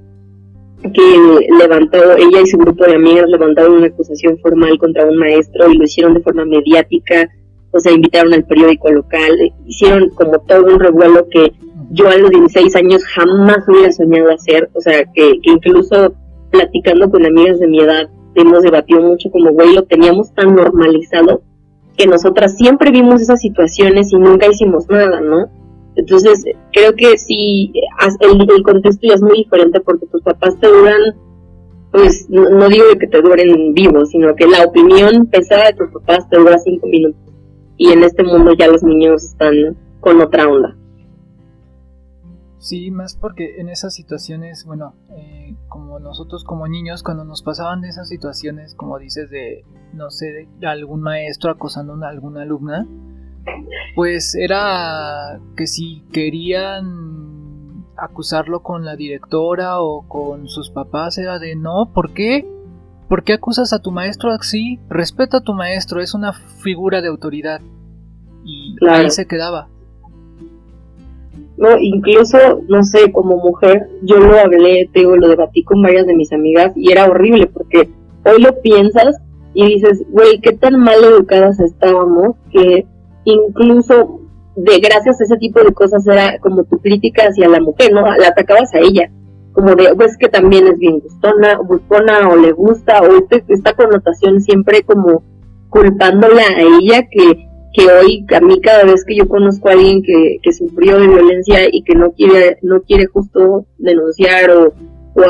[0.82, 5.70] que levantó, ella y su grupo de amigas levantaron una acusación formal contra un maestro
[5.70, 7.28] y lo hicieron de forma mediática.
[7.74, 11.52] O sea, invitaron al periódico local, hicieron como todo un revuelo que
[11.90, 14.70] yo a los 16 años jamás hubiera soñado hacer.
[14.74, 16.14] O sea, que, que incluso
[16.50, 21.42] platicando con amigas de mi edad, hemos debatido mucho como, güey, lo teníamos tan normalizado
[21.96, 25.48] que nosotras siempre vimos esas situaciones y nunca hicimos nada, ¿no?
[25.96, 27.72] Entonces, creo que sí,
[28.20, 31.00] el, contexto ya es muy diferente porque tus papás te duran,
[31.92, 36.28] pues, no, digo que te duren vivos, sino que la opinión pesada de tus papás
[36.28, 37.20] te dura cinco minutos.
[37.76, 40.76] Y en este mundo ya los niños están con otra onda.
[42.58, 47.84] Sí, más porque en esas situaciones, bueno, eh, como nosotros como niños, cuando nos pasaban
[47.84, 52.86] esas situaciones, como dices, de, no sé, de algún maestro acosando a alguna alumna,
[53.94, 61.56] pues era que si querían acusarlo con la directora o con sus papás, era de
[61.56, 62.48] no, ¿por qué?
[63.08, 64.78] ¿Por qué acusas a tu maestro así?
[64.88, 67.60] Respeta a tu maestro, es una figura de autoridad.
[68.44, 69.68] Y ahí se quedaba.
[71.56, 71.78] ¿no?
[71.78, 72.38] Incluso,
[72.68, 76.32] no sé, como mujer, yo lo hablé, te digo, lo debatí con varias de mis
[76.32, 77.90] amigas y era horrible porque
[78.24, 79.16] hoy lo piensas
[79.54, 82.86] y dices, güey, qué tan mal educadas estábamos que
[83.24, 84.20] incluso
[84.56, 88.02] de gracias a ese tipo de cosas era como tu crítica hacia la mujer, ¿no?
[88.02, 89.10] La atacabas a ella,
[89.54, 94.42] como de, pues que también es bien gustona, o le gusta, o este, esta connotación
[94.42, 95.22] siempre como
[95.70, 100.00] culpándola a ella que que hoy a mí cada vez que yo conozco a alguien
[100.02, 104.72] que, que sufrió de violencia y que no quiere, no quiere justo denunciar o,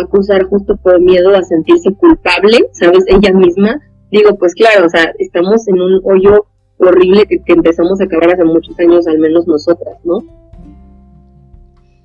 [0.00, 3.04] acusar justo por miedo a sentirse culpable, ¿sabes?
[3.06, 6.46] Ella misma, digo, pues claro, o sea, estamos en un hoyo
[6.78, 10.22] horrible que, empezamos a acabar hace muchos años, al menos nosotras, ¿no?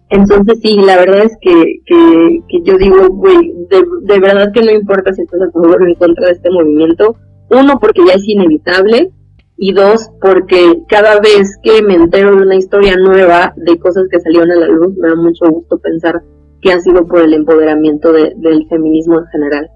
[0.10, 4.62] Entonces sí, la verdad es que, que, que yo digo, güey, de, de verdad que
[4.62, 7.16] no importa si estás a favor o en contra de este movimiento,
[7.50, 9.12] uno, porque ya es inevitable,
[9.62, 14.22] y dos, porque cada vez que me entero de una historia nueva, de cosas que
[14.22, 16.24] salieron a la luz, me da mucho gusto pensar
[16.62, 19.70] que ha sido por el empoderamiento del feminismo en general.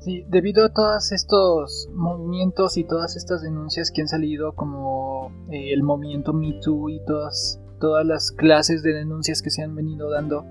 [0.00, 5.72] Sí, debido a todos estos movimientos y todas estas denuncias que han salido, como eh,
[5.72, 10.10] el movimiento Me Too y todas, todas las clases de denuncias que se han venido
[10.10, 10.44] dando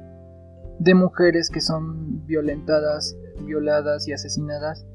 [0.79, 4.85] de mujeres que son violentadas, violadas y asesinadas,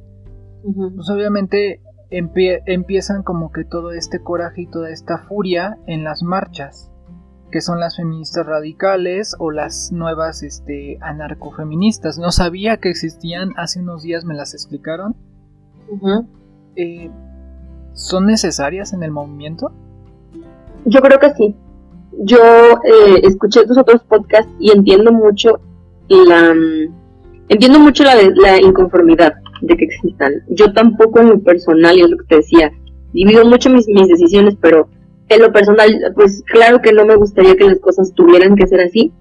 [0.62, 6.90] pues obviamente empiezan como que todo este coraje y toda esta furia en las marchas,
[7.50, 12.18] que son las feministas radicales o las nuevas este, anarcofeministas.
[12.18, 15.16] No sabía que existían, hace unos días me las explicaron.
[16.76, 17.10] Eh,
[17.94, 19.72] ¿Son necesarias en el movimiento?
[20.84, 21.56] Yo creo que sí.
[22.18, 25.60] Yo eh, escuché tus otros podcasts y entiendo mucho
[26.08, 27.00] la mm,
[27.48, 30.32] entiendo mucho la, la inconformidad de que existan.
[30.48, 32.72] Yo tampoco en lo personal, y es lo que te decía,
[33.12, 34.88] divido mucho mis, mis decisiones, pero
[35.28, 38.80] en lo personal, pues claro que no me gustaría que las cosas tuvieran que ser
[38.80, 39.12] así,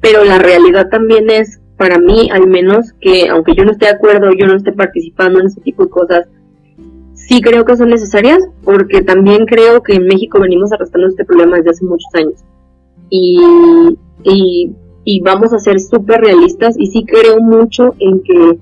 [0.00, 3.92] pero la realidad también es, para mí al menos, que aunque yo no esté de
[3.92, 6.28] acuerdo, yo no esté participando en ese tipo de cosas,
[7.32, 11.56] sí creo que son necesarias, porque también creo que en México venimos arrastrando este problema
[11.56, 12.44] desde hace muchos años.
[13.08, 13.40] Y,
[15.04, 18.58] y, vamos a ser súper realistas, y sí creo mucho en que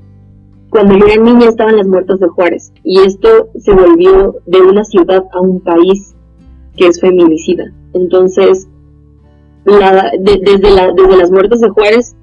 [0.71, 4.85] cuando yo era niña estaban las muertas de Juárez y esto se volvió de una
[4.85, 6.15] ciudad a un país
[6.77, 7.65] que es feminicida.
[7.93, 8.69] Entonces,
[9.65, 12.15] desde, la, desde las muertes de Juárez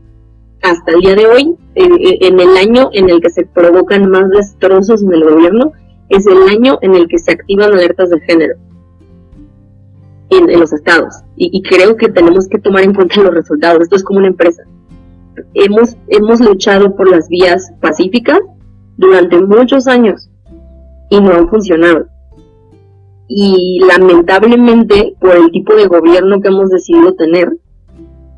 [0.62, 5.04] hasta el día de hoy, en, el año en el que se provocan más destrozos
[5.04, 5.74] en el gobierno,
[6.10, 8.56] es el año en el que se activan alertas de género
[10.30, 11.16] en, los estados.
[11.36, 13.84] Y, creo que tenemos que tomar en cuenta los resultados.
[13.84, 14.64] Esto es como una empresa
[15.54, 18.40] hemos, hemos luchado por las vías pacíficas
[18.98, 20.30] durante muchos años
[21.10, 22.08] y no han funcionado.
[23.28, 27.52] Y lamentablemente, por el tipo de gobierno que hemos decidido tener,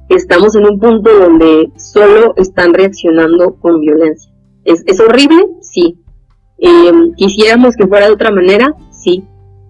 [0.09, 4.31] estamos en un punto donde solo están reaccionando con violencia.
[4.65, 5.45] ¿Es, es horrible?
[5.61, 5.99] Sí.
[6.61, 8.73] Eh, ¿Quisiéramos que fuera de otra manera?
[8.91, 9.23] Sí.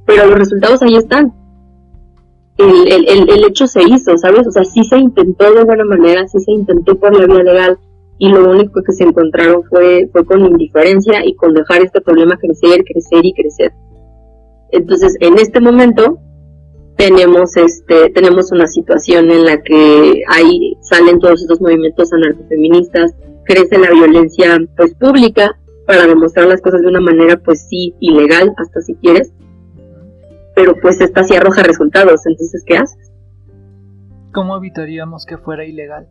[0.06, 1.34] Pero los resultados ahí están
[2.60, 4.46] el, el, el, hecho se hizo, ¿sabes?
[4.46, 7.78] O sea, sí se intentó de buena manera, sí se intentó por la vía legal
[8.18, 12.38] y lo único que se encontraron fue, fue con indiferencia y con dejar este problema
[12.38, 13.72] crecer, crecer y crecer.
[14.72, 16.20] Entonces, en este momento
[16.98, 23.16] tenemos este tenemos una situación en la que ahí salen todos estos movimientos anarcofeministas,
[23.46, 25.58] crece la violencia pues pública
[25.90, 29.34] para demostrar las cosas de una manera pues sí ilegal hasta si quieres
[30.54, 33.12] pero pues esta sí arroja resultados, entonces ¿qué haces?
[34.34, 36.08] ¿Cómo evitaríamos que fuera ilegal?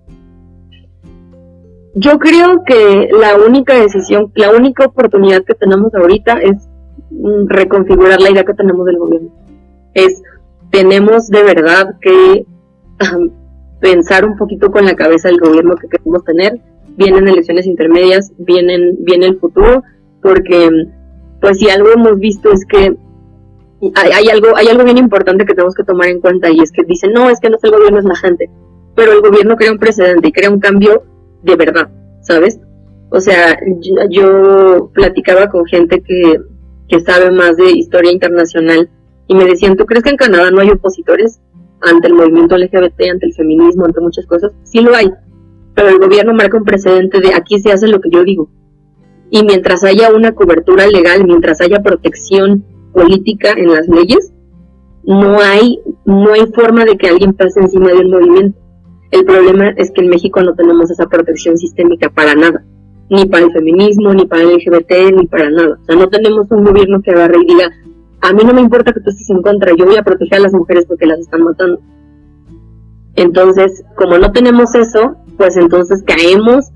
[1.95, 6.67] Yo creo que la única decisión, la única oportunidad que tenemos ahorita es
[7.11, 9.31] mm, reconfigurar la idea que tenemos del gobierno.
[9.95, 10.23] Es,
[10.73, 12.47] tenemos de verdad que
[13.81, 16.59] pensar un poquito con la cabeza del gobierno que queremos tener
[16.99, 19.83] vienen elecciones intermedias, vienen, viene el futuro,
[20.21, 20.69] porque
[21.41, 22.97] pues si algo hemos visto es que
[23.95, 26.83] hay, algo, hay algo bien importante que tenemos que tomar en cuenta y es que
[26.83, 28.51] dicen, no, es que no es el gobierno, es la gente,
[28.97, 31.05] pero el gobierno crea un precedente y crea un cambio
[31.45, 31.89] de verdad,
[32.21, 32.59] ¿sabes?
[33.11, 33.57] O sea,
[34.11, 36.41] yo, platicaba con gente que,
[36.89, 38.91] que sabe más de historia internacional
[39.29, 41.41] y me decían, ¿tú crees que en Canadá no hay opositores
[41.81, 44.51] ante el movimiento LGBT, ante el feminismo, ante muchas cosas?
[44.65, 45.09] Sí lo hay,
[45.79, 48.51] pero el gobierno marca un precedente de aquí se hace lo que yo digo.
[49.31, 54.33] Y mientras haya una cobertura legal, mientras haya protección política en las leyes,
[55.05, 58.59] no hay, no hay forma de que alguien pase encima de un movimiento.
[59.13, 62.65] El problema es que en México no tenemos esa protección sistémica para nada,
[63.09, 65.79] ni para el feminismo, ni para el LGBT, ni para nada.
[65.81, 67.71] O sea, no tenemos un gobierno que agarre y diga,
[68.23, 70.43] a mí no me importa que tú estés en contra, yo voy a proteger a
[70.43, 71.81] las mujeres porque las están matando.
[73.15, 76.67] Entonces, como no tenemos eso, pues entonces caemos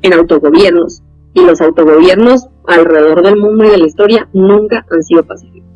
[0.00, 1.02] en autogobiernos.
[1.34, 5.68] Y los autogobiernos alrededor del mundo y de la historia nunca han sido pacíficos.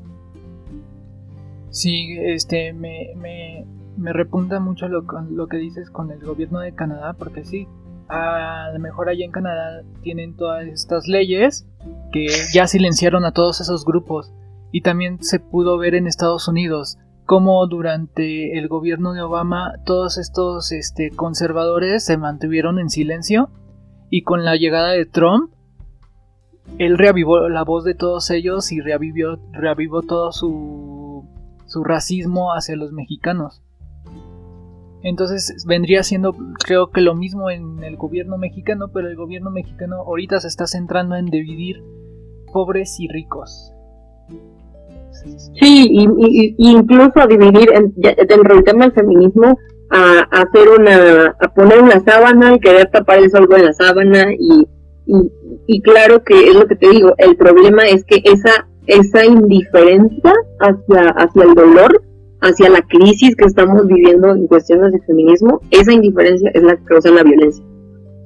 [1.70, 3.66] Sí, este, me, me,
[3.98, 7.66] me repunta mucho lo, lo que dices con el gobierno de Canadá, porque sí,
[8.08, 11.66] a lo mejor allá en Canadá tienen todas estas leyes
[12.12, 14.32] que ya silenciaron a todos esos grupos.
[14.72, 20.16] Y también se pudo ver en Estados Unidos cómo durante el gobierno de Obama todos
[20.16, 23.50] estos este, conservadores se mantuvieron en silencio
[24.08, 25.50] y con la llegada de Trump
[26.78, 31.06] él reavivó la voz de todos ellos y reavivió, reavivó todo su
[31.66, 33.62] su racismo hacia los mexicanos.
[35.02, 39.96] Entonces vendría siendo creo que lo mismo en el gobierno mexicano, pero el gobierno mexicano
[39.96, 41.82] ahorita se está centrando en dividir
[42.52, 43.72] pobres y ricos.
[45.60, 49.58] Sí, y, incluso a dividir dentro del tema del feminismo,
[49.90, 54.32] a, hacer una, a poner una sábana y querer tapar el sol con la sábana
[54.38, 54.66] y,
[55.06, 55.32] y,
[55.66, 60.32] y claro que es lo que te digo, el problema es que esa esa indiferencia
[60.60, 62.02] hacia, hacia el dolor,
[62.40, 66.84] hacia la crisis que estamos viviendo en cuestiones de feminismo, esa indiferencia es la que
[66.84, 67.64] causa la violencia.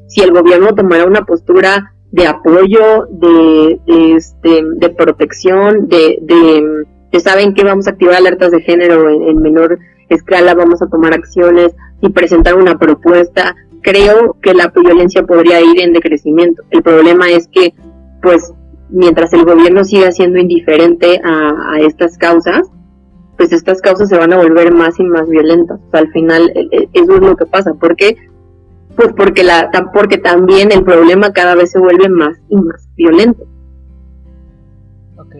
[0.08, 7.20] Si el gobierno tomara una postura de apoyo, de, de, este, de protección, de, de,
[7.20, 11.14] saben que vamos a activar alertas de género en, en menor escala, vamos a tomar
[11.14, 16.62] acciones y presentar una propuesta, creo que la violencia podría ir en decrecimiento.
[16.70, 17.74] El problema es que,
[18.22, 18.52] pues,
[18.90, 22.68] mientras el gobierno siga siendo indiferente a, estas causas,
[23.36, 25.80] pues estas causas se van a volver más y más violentas.
[25.92, 27.72] Al final e, e, eso es lo que pasa.
[27.74, 28.16] ¿Por qué?
[28.96, 33.44] Pues porque, la, porque también el problema cada vez se vuelve más y más violento.
[35.16, 35.34] Ok.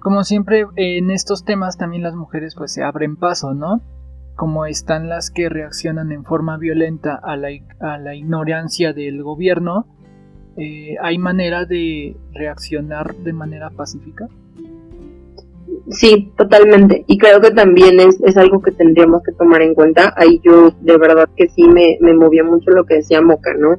[0.00, 3.82] Como siempre en estos temas también las mujeres pues se abren paso, ¿no?
[4.36, 7.48] Como están las que reaccionan en forma violenta a la,
[7.80, 9.86] a la ignorancia del gobierno
[10.56, 14.28] eh, ¿hay manera de reaccionar de manera pacífica?
[15.90, 17.04] Sí, totalmente.
[17.06, 20.14] Y creo que también es, es algo que tendríamos que tomar en cuenta.
[20.16, 23.76] Ahí yo de verdad que sí me, me movía mucho lo que decía Moca, ¿no?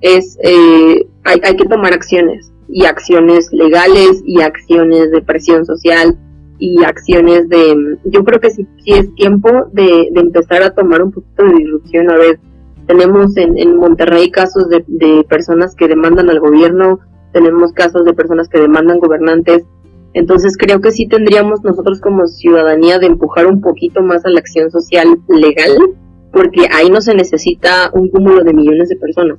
[0.00, 6.18] Es, eh, hay, hay que tomar acciones, y acciones legales, y acciones de presión social,
[6.58, 7.98] y acciones de...
[8.04, 11.54] Yo creo que sí, sí es tiempo de, de empezar a tomar un poquito de
[11.54, 12.38] disrupción, a ver
[12.90, 16.98] tenemos en, en Monterrey casos de, de, personas que demandan al gobierno,
[17.32, 19.62] tenemos casos de personas que demandan gobernantes.
[20.12, 24.40] Entonces creo que sí tendríamos nosotros como ciudadanía de empujar un poquito más a la
[24.40, 25.76] acción social legal,
[26.32, 29.38] porque ahí no se necesita un cúmulo de millones de personas.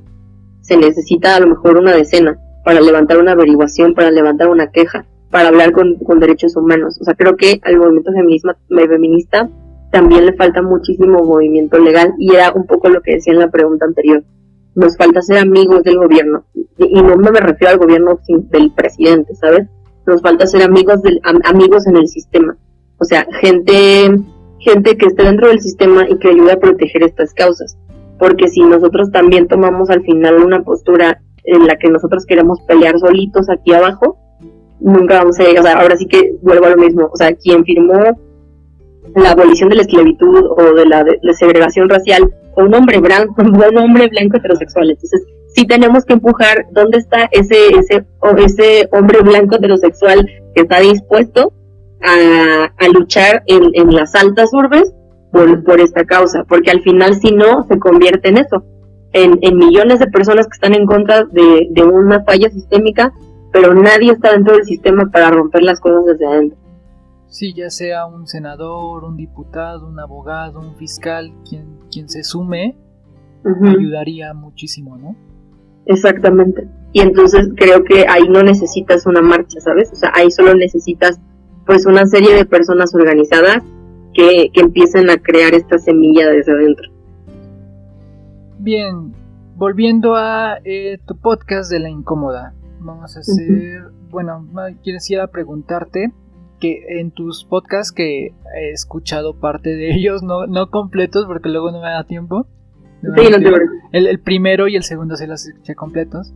[0.60, 5.06] Se necesita a lo mejor una decena para levantar una averiguación, para levantar una queja,
[5.30, 6.98] para hablar con, con derechos humanos.
[7.00, 9.50] O sea, creo que al movimiento feminista
[9.90, 13.50] también le falta muchísimo movimiento legal y era un poco lo que decía en la
[13.50, 14.24] pregunta anterior.
[14.74, 16.46] Nos falta ser amigos del gobierno
[16.78, 19.68] y no me refiero al gobierno del presidente, ¿sabes?
[20.06, 22.56] Nos falta ser amigos del amigos en el sistema.
[22.98, 24.10] O sea, gente
[24.62, 27.76] gente que esté dentro del sistema y que ayude a proteger estas causas.
[28.18, 32.98] Porque si nosotros también tomamos al final una postura en la que nosotros queremos pelear
[32.98, 34.16] solitos aquí abajo,
[34.80, 35.60] nunca vamos a llegar.
[35.60, 37.08] O sea, ahora sí que vuelvo a lo mismo.
[37.12, 38.00] O sea, quien firmó
[39.16, 43.78] la abolición de la esclavitud o de la, segregación racial o un hombre blanco, un
[43.78, 44.90] hombre blanco heterosexual.
[44.90, 45.22] Entonces,
[45.54, 48.04] sí tenemos que empujar dónde está ese, ese,
[48.38, 51.52] ese hombre blanco heterosexual que está dispuesto
[52.02, 54.92] a, a luchar en, en, las altas urbes
[55.30, 58.64] por, por, esta causa, porque al final si no, se convierte en eso,
[59.12, 63.12] en, en millones de personas que están en contra de, de una falla sistémica,
[63.52, 66.58] pero nadie está dentro del sistema para romper las cosas desde adentro.
[67.28, 72.76] Sí, ya sea un senador, un diputado, un abogado, un fiscal, quien, quien se sume,
[73.44, 75.16] ayudaría muchísimo, ¿no?
[75.86, 76.68] Exactamente.
[76.92, 79.90] Y entonces creo que ahí no necesitas una marcha, ¿sabes?
[79.92, 81.20] O sea, ahí solo necesitas
[81.66, 83.62] pues una serie de personas organizadas
[84.12, 86.90] que, que empiecen a crear esta semilla desde adentro.
[88.58, 89.12] Bien,
[89.56, 94.46] volviendo a eh, tu podcast de la incómoda, vamos a hacer, bueno,
[94.82, 96.12] quisiera preguntarte
[96.60, 101.72] que en tus podcasts que he escuchado parte de ellos, no, no completos porque luego
[101.72, 102.46] no me da tiempo.
[103.92, 106.32] El, primero y el segundo se los escuché completos.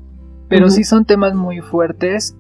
[0.49, 2.37] Pero sí son temas muy fuertes.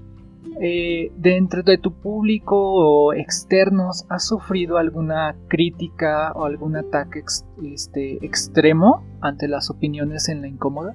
[0.60, 7.22] Eh, dentro de tu público o externos, ¿has sufrido alguna crítica o algún ataque
[7.62, 10.94] este, extremo ante las opiniones en la incómoda?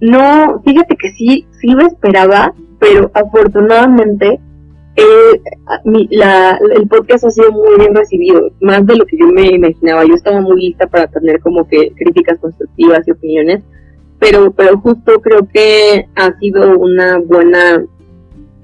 [0.00, 4.40] No, fíjate que sí, sí lo esperaba, pero afortunadamente
[5.00, 5.40] eh,
[6.76, 10.04] el podcast ha sido muy bien recibido, más de lo que yo me imaginaba.
[10.04, 13.62] Yo estaba muy lista para tener como que críticas constructivas y opiniones,
[14.18, 17.84] pero, pero justo creo que ha sido una buena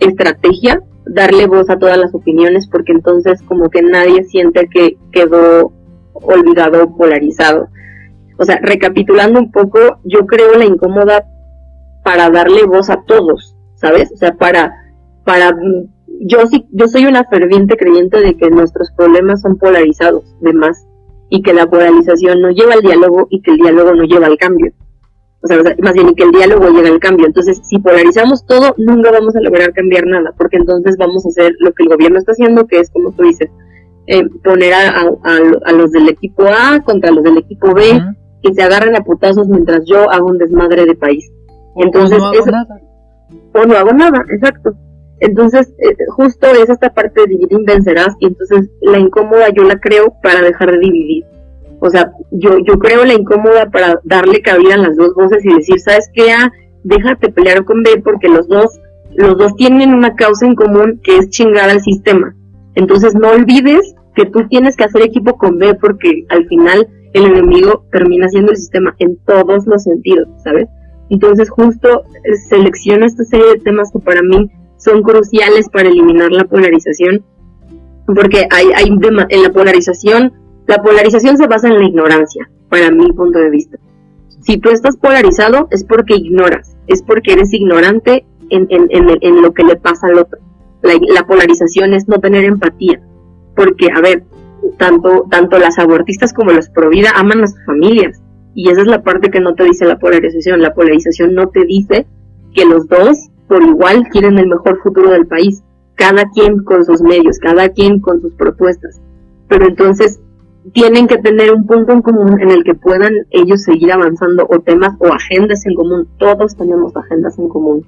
[0.01, 5.73] estrategia darle voz a todas las opiniones porque entonces como que nadie siente que quedó
[6.15, 7.69] olvidado polarizado.
[8.39, 11.25] O sea, recapitulando un poco, yo creo la incómoda
[12.03, 14.13] para darle voz a todos, ¿sabes?
[14.13, 14.75] O sea, para,
[15.25, 15.57] para
[16.21, 20.87] yo sí, yo soy una ferviente creyente de que nuestros problemas son polarizados, de más,
[21.29, 24.39] y que la polarización no lleva al diálogo y que el diálogo no lleva al
[24.39, 24.73] cambio.
[25.43, 27.27] O sea, más bien, y que el diálogo llega al cambio.
[27.27, 31.55] Entonces, si polarizamos todo, nunca vamos a lograr cambiar nada, porque entonces vamos a hacer
[31.61, 33.51] lo que el gobierno está haciendo, que es, como tú dices,
[34.09, 35.11] eh, poner a,
[35.65, 38.01] a, los del equipo A contra los del equipo B,
[38.43, 41.31] que se agarren a putazos mientras yo hago un desmadre de país.
[41.77, 42.81] Entonces, o no hago nada.
[43.53, 44.75] O no hago nada, exacto.
[45.21, 49.79] Entonces, eh, justo es esta parte de dividir vencerás, y entonces la incómoda yo la
[49.81, 51.25] creo para dejar de dividir.
[51.81, 55.55] O sea, yo, yo creo la incómoda para darle cabida a las dos voces y
[55.55, 56.33] decir, ¿sabes qué?
[56.33, 56.51] Ah,
[56.85, 58.81] déjate pelear con B porque los dos,
[59.17, 62.35] los dos tienen una causa en común que es chingar al sistema.
[62.75, 67.27] Entonces no olvides que tú tienes que hacer equipo con B porque al final el
[67.27, 70.69] enemigo termina siendo el sistema en todos los sentidos, ¿sabes?
[71.09, 76.31] Entonces justo eh, selecciono esta serie de temas que para mí son cruciales para eliminar
[76.33, 77.25] la polarización,
[78.07, 80.33] porque hay, hay en la polarización,
[80.67, 83.79] la polarización se basa en la ignorancia, para mi punto de vista.
[84.41, 89.53] Si tú estás polarizado es porque ignoras, es porque eres ignorante en, en, en, lo
[89.53, 90.39] que le pasa al otro.
[90.83, 93.01] La, la, polarización es no tener empatía,
[93.57, 94.25] porque, a ver,
[94.79, 98.23] tanto, tanto las abortistas como los pro vida aman a sus familias,
[98.55, 100.63] y esa es la parte que no te dice la polarización.
[100.63, 102.07] La polarización no te dice
[102.55, 105.63] que los dos por igual quieren el mejor futuro del país,
[105.95, 109.01] cada quien con sus medios, cada quien con sus propuestas.
[109.49, 110.21] Pero entonces
[110.73, 114.61] tienen que tener un punto en común en el que puedan ellos seguir avanzando o
[114.61, 116.09] temas o agendas en común.
[116.19, 117.87] Todos tenemos agendas en común.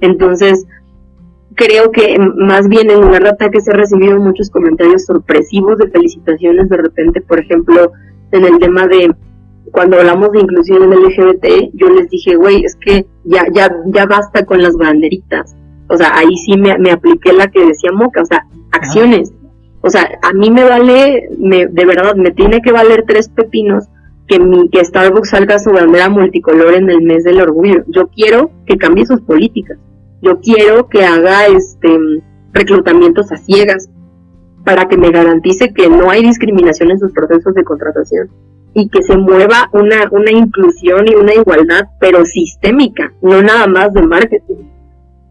[0.00, 0.66] Entonces,
[1.54, 5.88] creo que más bien en lugar de ataque se han recibido muchos comentarios sorpresivos de
[5.88, 7.92] felicitaciones de repente, por ejemplo,
[8.32, 9.14] en el tema de
[9.72, 13.70] cuando hablamos de inclusión en el LGBT, yo les dije, güey, es que ya, ya,
[13.86, 15.56] ya basta con las banderitas.
[15.88, 19.32] O sea, ahí sí me, me apliqué la que decía Moca, o sea, acciones.
[19.82, 23.84] O sea, a mí me vale, me, de verdad, me tiene que valer tres pepinos
[24.26, 27.84] que, mi, que Starbucks salga su bandera multicolor en el mes del orgullo.
[27.88, 29.78] Yo quiero que cambie sus políticas.
[30.22, 31.98] Yo quiero que haga este
[32.52, 33.88] reclutamientos a ciegas
[34.64, 38.28] para que me garantice que no hay discriminación en sus procesos de contratación
[38.78, 43.94] y que se mueva una, una inclusión y una igualdad, pero sistémica, no nada más
[43.94, 44.66] de marketing.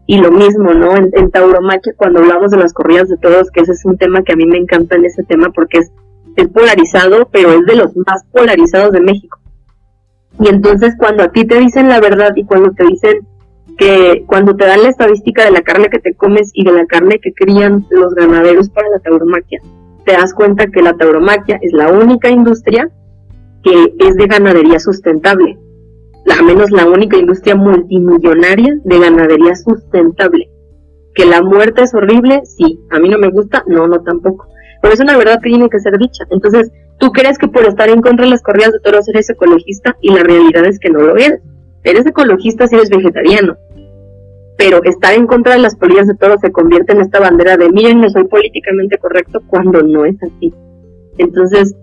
[0.04, 0.96] Y lo mismo, ¿no?
[0.96, 4.24] En, en tauromaquia, cuando hablamos de las corridas de todos, que ese es un tema
[4.24, 5.92] que a mí me encanta en ese tema porque es,
[6.34, 9.38] es polarizado, pero es de los más polarizados de México.
[10.40, 13.28] Y entonces cuando a ti te dicen la verdad y cuando te dicen
[13.78, 16.86] que cuando te dan la estadística de la carne que te comes y de la
[16.86, 19.60] carne que crían los ganaderos para la tauromaquia,
[20.04, 22.90] te das cuenta que la tauromaquia es la única industria
[23.66, 25.58] que es de ganadería sustentable,
[26.24, 30.48] la menos la única industria multimillonaria de ganadería sustentable.
[31.16, 34.46] Que la muerte es horrible, sí, a mí no me gusta, no, no tampoco.
[34.80, 36.24] Pero es una verdad que tiene que ser dicha.
[36.30, 39.96] Entonces, tú crees que por estar en contra de las corridas de toros eres ecologista
[40.00, 41.40] y la realidad es que no lo eres.
[41.82, 43.56] Eres ecologista si eres vegetariano.
[44.56, 47.68] Pero estar en contra de las corridas de toros se convierte en esta bandera de
[47.70, 50.54] miren, no soy políticamente correcto cuando no es así.
[51.18, 51.74] Entonces,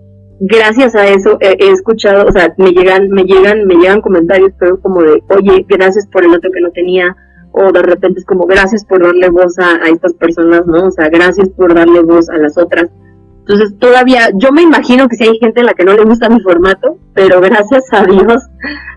[0.46, 4.80] gracias a eso he, escuchado, o sea, me llegan, me llegan, me llegan comentarios, pero
[4.80, 7.16] como de, oye, gracias por el otro que no tenía,
[7.52, 10.88] o de repente es como, gracias por darle voz a, estas personas, ¿no?
[10.88, 12.90] O sea, gracias por darle voz a las otras.
[13.40, 16.28] Entonces, todavía, yo me imagino que si hay gente a la que no le gusta
[16.28, 18.42] mi formato, pero gracias a Dios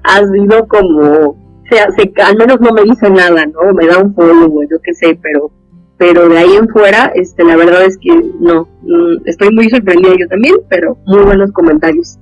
[0.03, 3.73] ha sido como sea, se, al menos no me dice nada, ¿no?
[3.73, 5.51] Me da un follow, yo qué sé, pero
[5.97, 10.13] pero de ahí en fuera, este, la verdad es que no, mm, estoy muy sorprendida
[10.19, 12.17] yo también, pero muy buenos comentarios.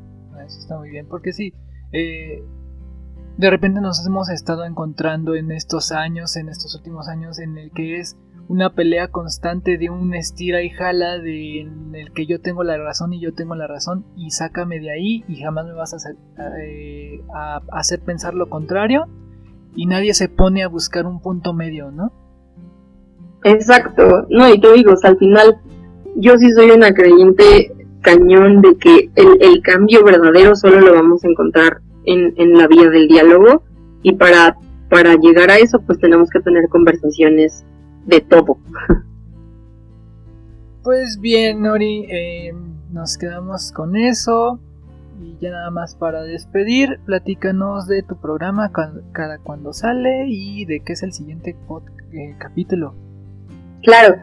[0.45, 1.53] Eso está muy bien, porque sí,
[1.91, 2.41] eh,
[3.37, 7.71] de repente nos hemos estado encontrando en estos años, en estos últimos años, en el
[7.71, 8.15] que es
[8.47, 12.77] una pelea constante de un estira y jala de en el que yo tengo la
[12.77, 15.97] razón y yo tengo la razón y sácame de ahí y jamás me vas a
[15.97, 16.15] hacer,
[16.61, 19.07] eh, a hacer pensar lo contrario
[19.75, 22.13] y nadie se pone a buscar un punto medio, ¿no?
[23.45, 25.57] Exacto, no, y te digo, al final
[26.15, 27.71] yo sí soy una creyente
[28.01, 32.89] cañón de que el, cambio verdadero solo lo vamos a encontrar en, en la vía
[32.89, 33.61] del diálogo
[34.01, 34.57] y para,
[34.89, 37.63] para llegar a eso pues tenemos que tener conversaciones
[38.07, 38.57] de todo.
[40.83, 42.53] Pues bien, Nori, eh,
[42.91, 44.59] nos quedamos con eso.
[45.19, 48.71] Y ya nada más para despedir, platícanos de tu programa
[49.11, 51.55] cada cuando sale y de qué es el siguiente
[52.11, 52.93] eh, capítulo.
[53.85, 54.15] Claro,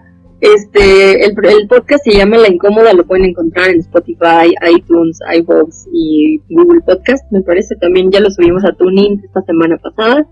[0.42, 6.40] este, el, podcast se llama La Incómoda, lo pueden encontrar en Spotify, iTunes, iVoox y
[6.48, 7.76] Google Podcast, me parece.
[7.76, 10.26] También ya lo subimos a Tuning esta semana pasada.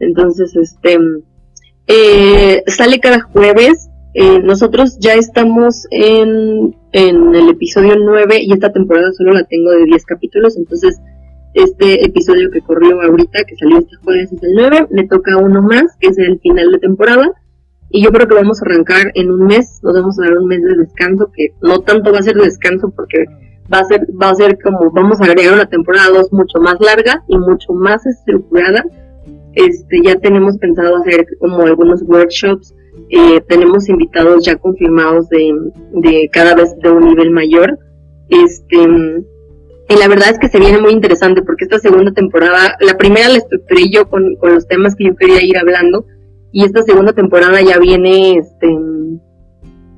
[0.00, 0.98] Entonces, este,
[1.86, 3.88] eh, sale cada jueves.
[4.12, 9.70] Eh, nosotros ya estamos en, en el episodio 9 y esta temporada solo la tengo
[9.70, 10.58] de 10 capítulos.
[10.58, 11.00] Entonces,
[11.54, 14.88] este episodio que corrió ahorita, que salió este jueves, es el 9.
[14.90, 17.32] Me toca uno más, que es el final de temporada
[17.90, 20.46] y yo creo que vamos a arrancar en un mes, nos vamos a dar un
[20.46, 23.24] mes de descanso, que no tanto va a ser descanso porque
[23.72, 26.76] va a ser, va a ser como, vamos a agregar una temporada 2 mucho más
[26.80, 28.84] larga y mucho más estructurada.
[29.54, 32.74] Este, ya tenemos pensado hacer como algunos workshops,
[33.08, 35.54] eh, tenemos invitados ya confirmados de,
[35.92, 37.78] de cada vez de un nivel mayor.
[38.28, 38.76] Este,
[39.88, 43.28] y la verdad es que se viene muy interesante porque esta segunda temporada, la primera
[43.28, 46.04] la estructuré yo con, con los temas que yo quería ir hablando,
[46.52, 48.68] y esta segunda temporada ya viene este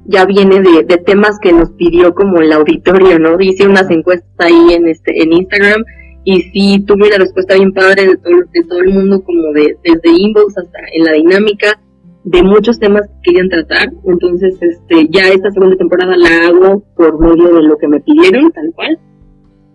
[0.06, 3.38] ya viene de, temas que nos pidió como el auditorio, ¿no?
[3.38, 5.84] Hice unas encuestas ahí en este en Instagram
[6.24, 9.76] y sí tuve una respuesta bien padre de todo, de todo el mundo, como de
[9.84, 11.78] desde inbox hasta en la dinámica,
[12.24, 13.92] de muchos temas que querían tratar.
[14.06, 18.50] Entonces, este, ya esta segunda temporada la hago por medio de lo que me pidieron,
[18.52, 18.98] tal cual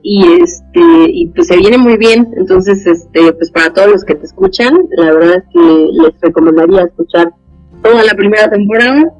[0.03, 2.27] y este y pues se viene muy bien.
[2.35, 6.83] Entonces este pues para todos los que te escuchan la verdad es que les recomendaría
[6.83, 7.33] escuchar
[7.81, 9.13] toda la primera temporada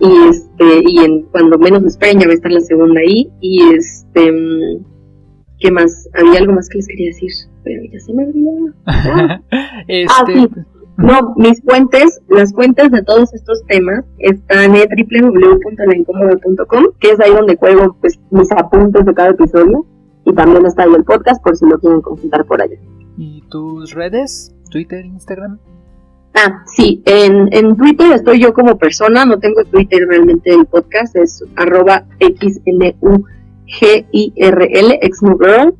[0.00, 3.30] y este y en cuando menos me esperen ya va a estar la segunda ahí.
[3.40, 4.32] Y este
[5.60, 7.30] qué más había algo más que les quería decir
[7.62, 8.50] pero ya se me olvidó.
[8.86, 9.40] Ah,
[9.88, 10.06] este...
[10.10, 10.48] ah sí.
[10.96, 17.32] No, mis fuentes, las fuentes de todos estos temas están en www.laincómodo.com, que es ahí
[17.32, 19.84] donde cuelgo pues, mis apuntes de cada episodio
[20.24, 22.76] y también está ahí el podcast por si lo quieren consultar por allá.
[23.16, 24.54] ¿Y tus redes?
[24.70, 25.58] ¿Twitter, Instagram?
[26.34, 31.14] Ah, sí, en, en Twitter estoy yo como persona, no tengo Twitter realmente el podcast,
[31.14, 33.28] es arroba XNUGIRL,
[35.12, 35.74] XNUGirl.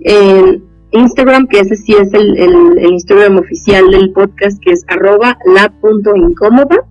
[0.00, 5.38] En Instagram, que ese sí es el, el, Instagram oficial del podcast, que es arroba
[5.46, 6.84] la.incómoda.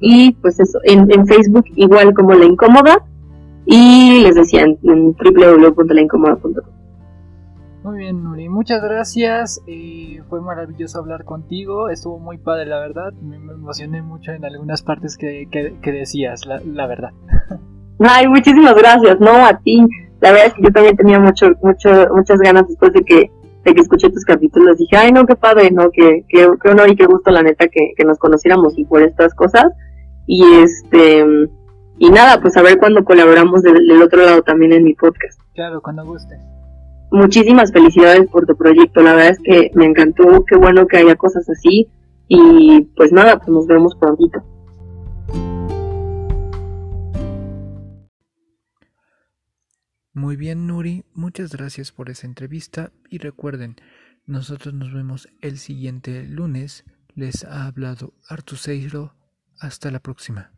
[0.00, 3.06] Y pues eso, en, en Facebook igual como la incómoda
[3.66, 6.76] y les decía en, www.laincómoda.com.
[7.82, 9.62] Muy bien, Nuri, muchas gracias.
[9.66, 11.88] Eh, fue maravilloso hablar contigo.
[11.88, 13.12] Estuvo muy padre, la verdad.
[13.22, 17.10] Me, emocioné mucho en algunas partes que, que, decías, la, la, verdad.
[18.00, 19.46] Ay, muchísimas gracias, ¿no?
[19.46, 19.86] A ti.
[20.20, 23.30] La verdad es que yo también tenía mucho, mucho, muchas ganas después de que,
[23.64, 24.78] de que escuché tus capítulos.
[24.78, 25.90] Dije, ay, no, qué padre, ¿no?
[25.92, 29.02] Qué, qué, qué honor y qué gusto, la neta, que, que nos conociéramos y por
[29.02, 29.66] estas cosas.
[30.26, 31.24] Y este
[31.98, 35.40] y nada, pues a ver cuando colaboramos del, otro lado también en mi podcast.
[35.54, 36.38] Claro, cuando guste.
[37.10, 41.16] Muchísimas felicidades por tu proyecto, la verdad es que me encantó, qué bueno que haya
[41.16, 41.88] cosas así
[42.28, 44.42] y pues nada, pues nos vemos prontito.
[50.12, 53.76] Muy bien, Nuri, muchas gracias por esa entrevista y recuerden,
[54.26, 56.84] nosotros nos vemos el siguiente lunes.
[57.14, 59.14] Les ha hablado Artuseiro.
[59.58, 60.55] Hasta la próxima.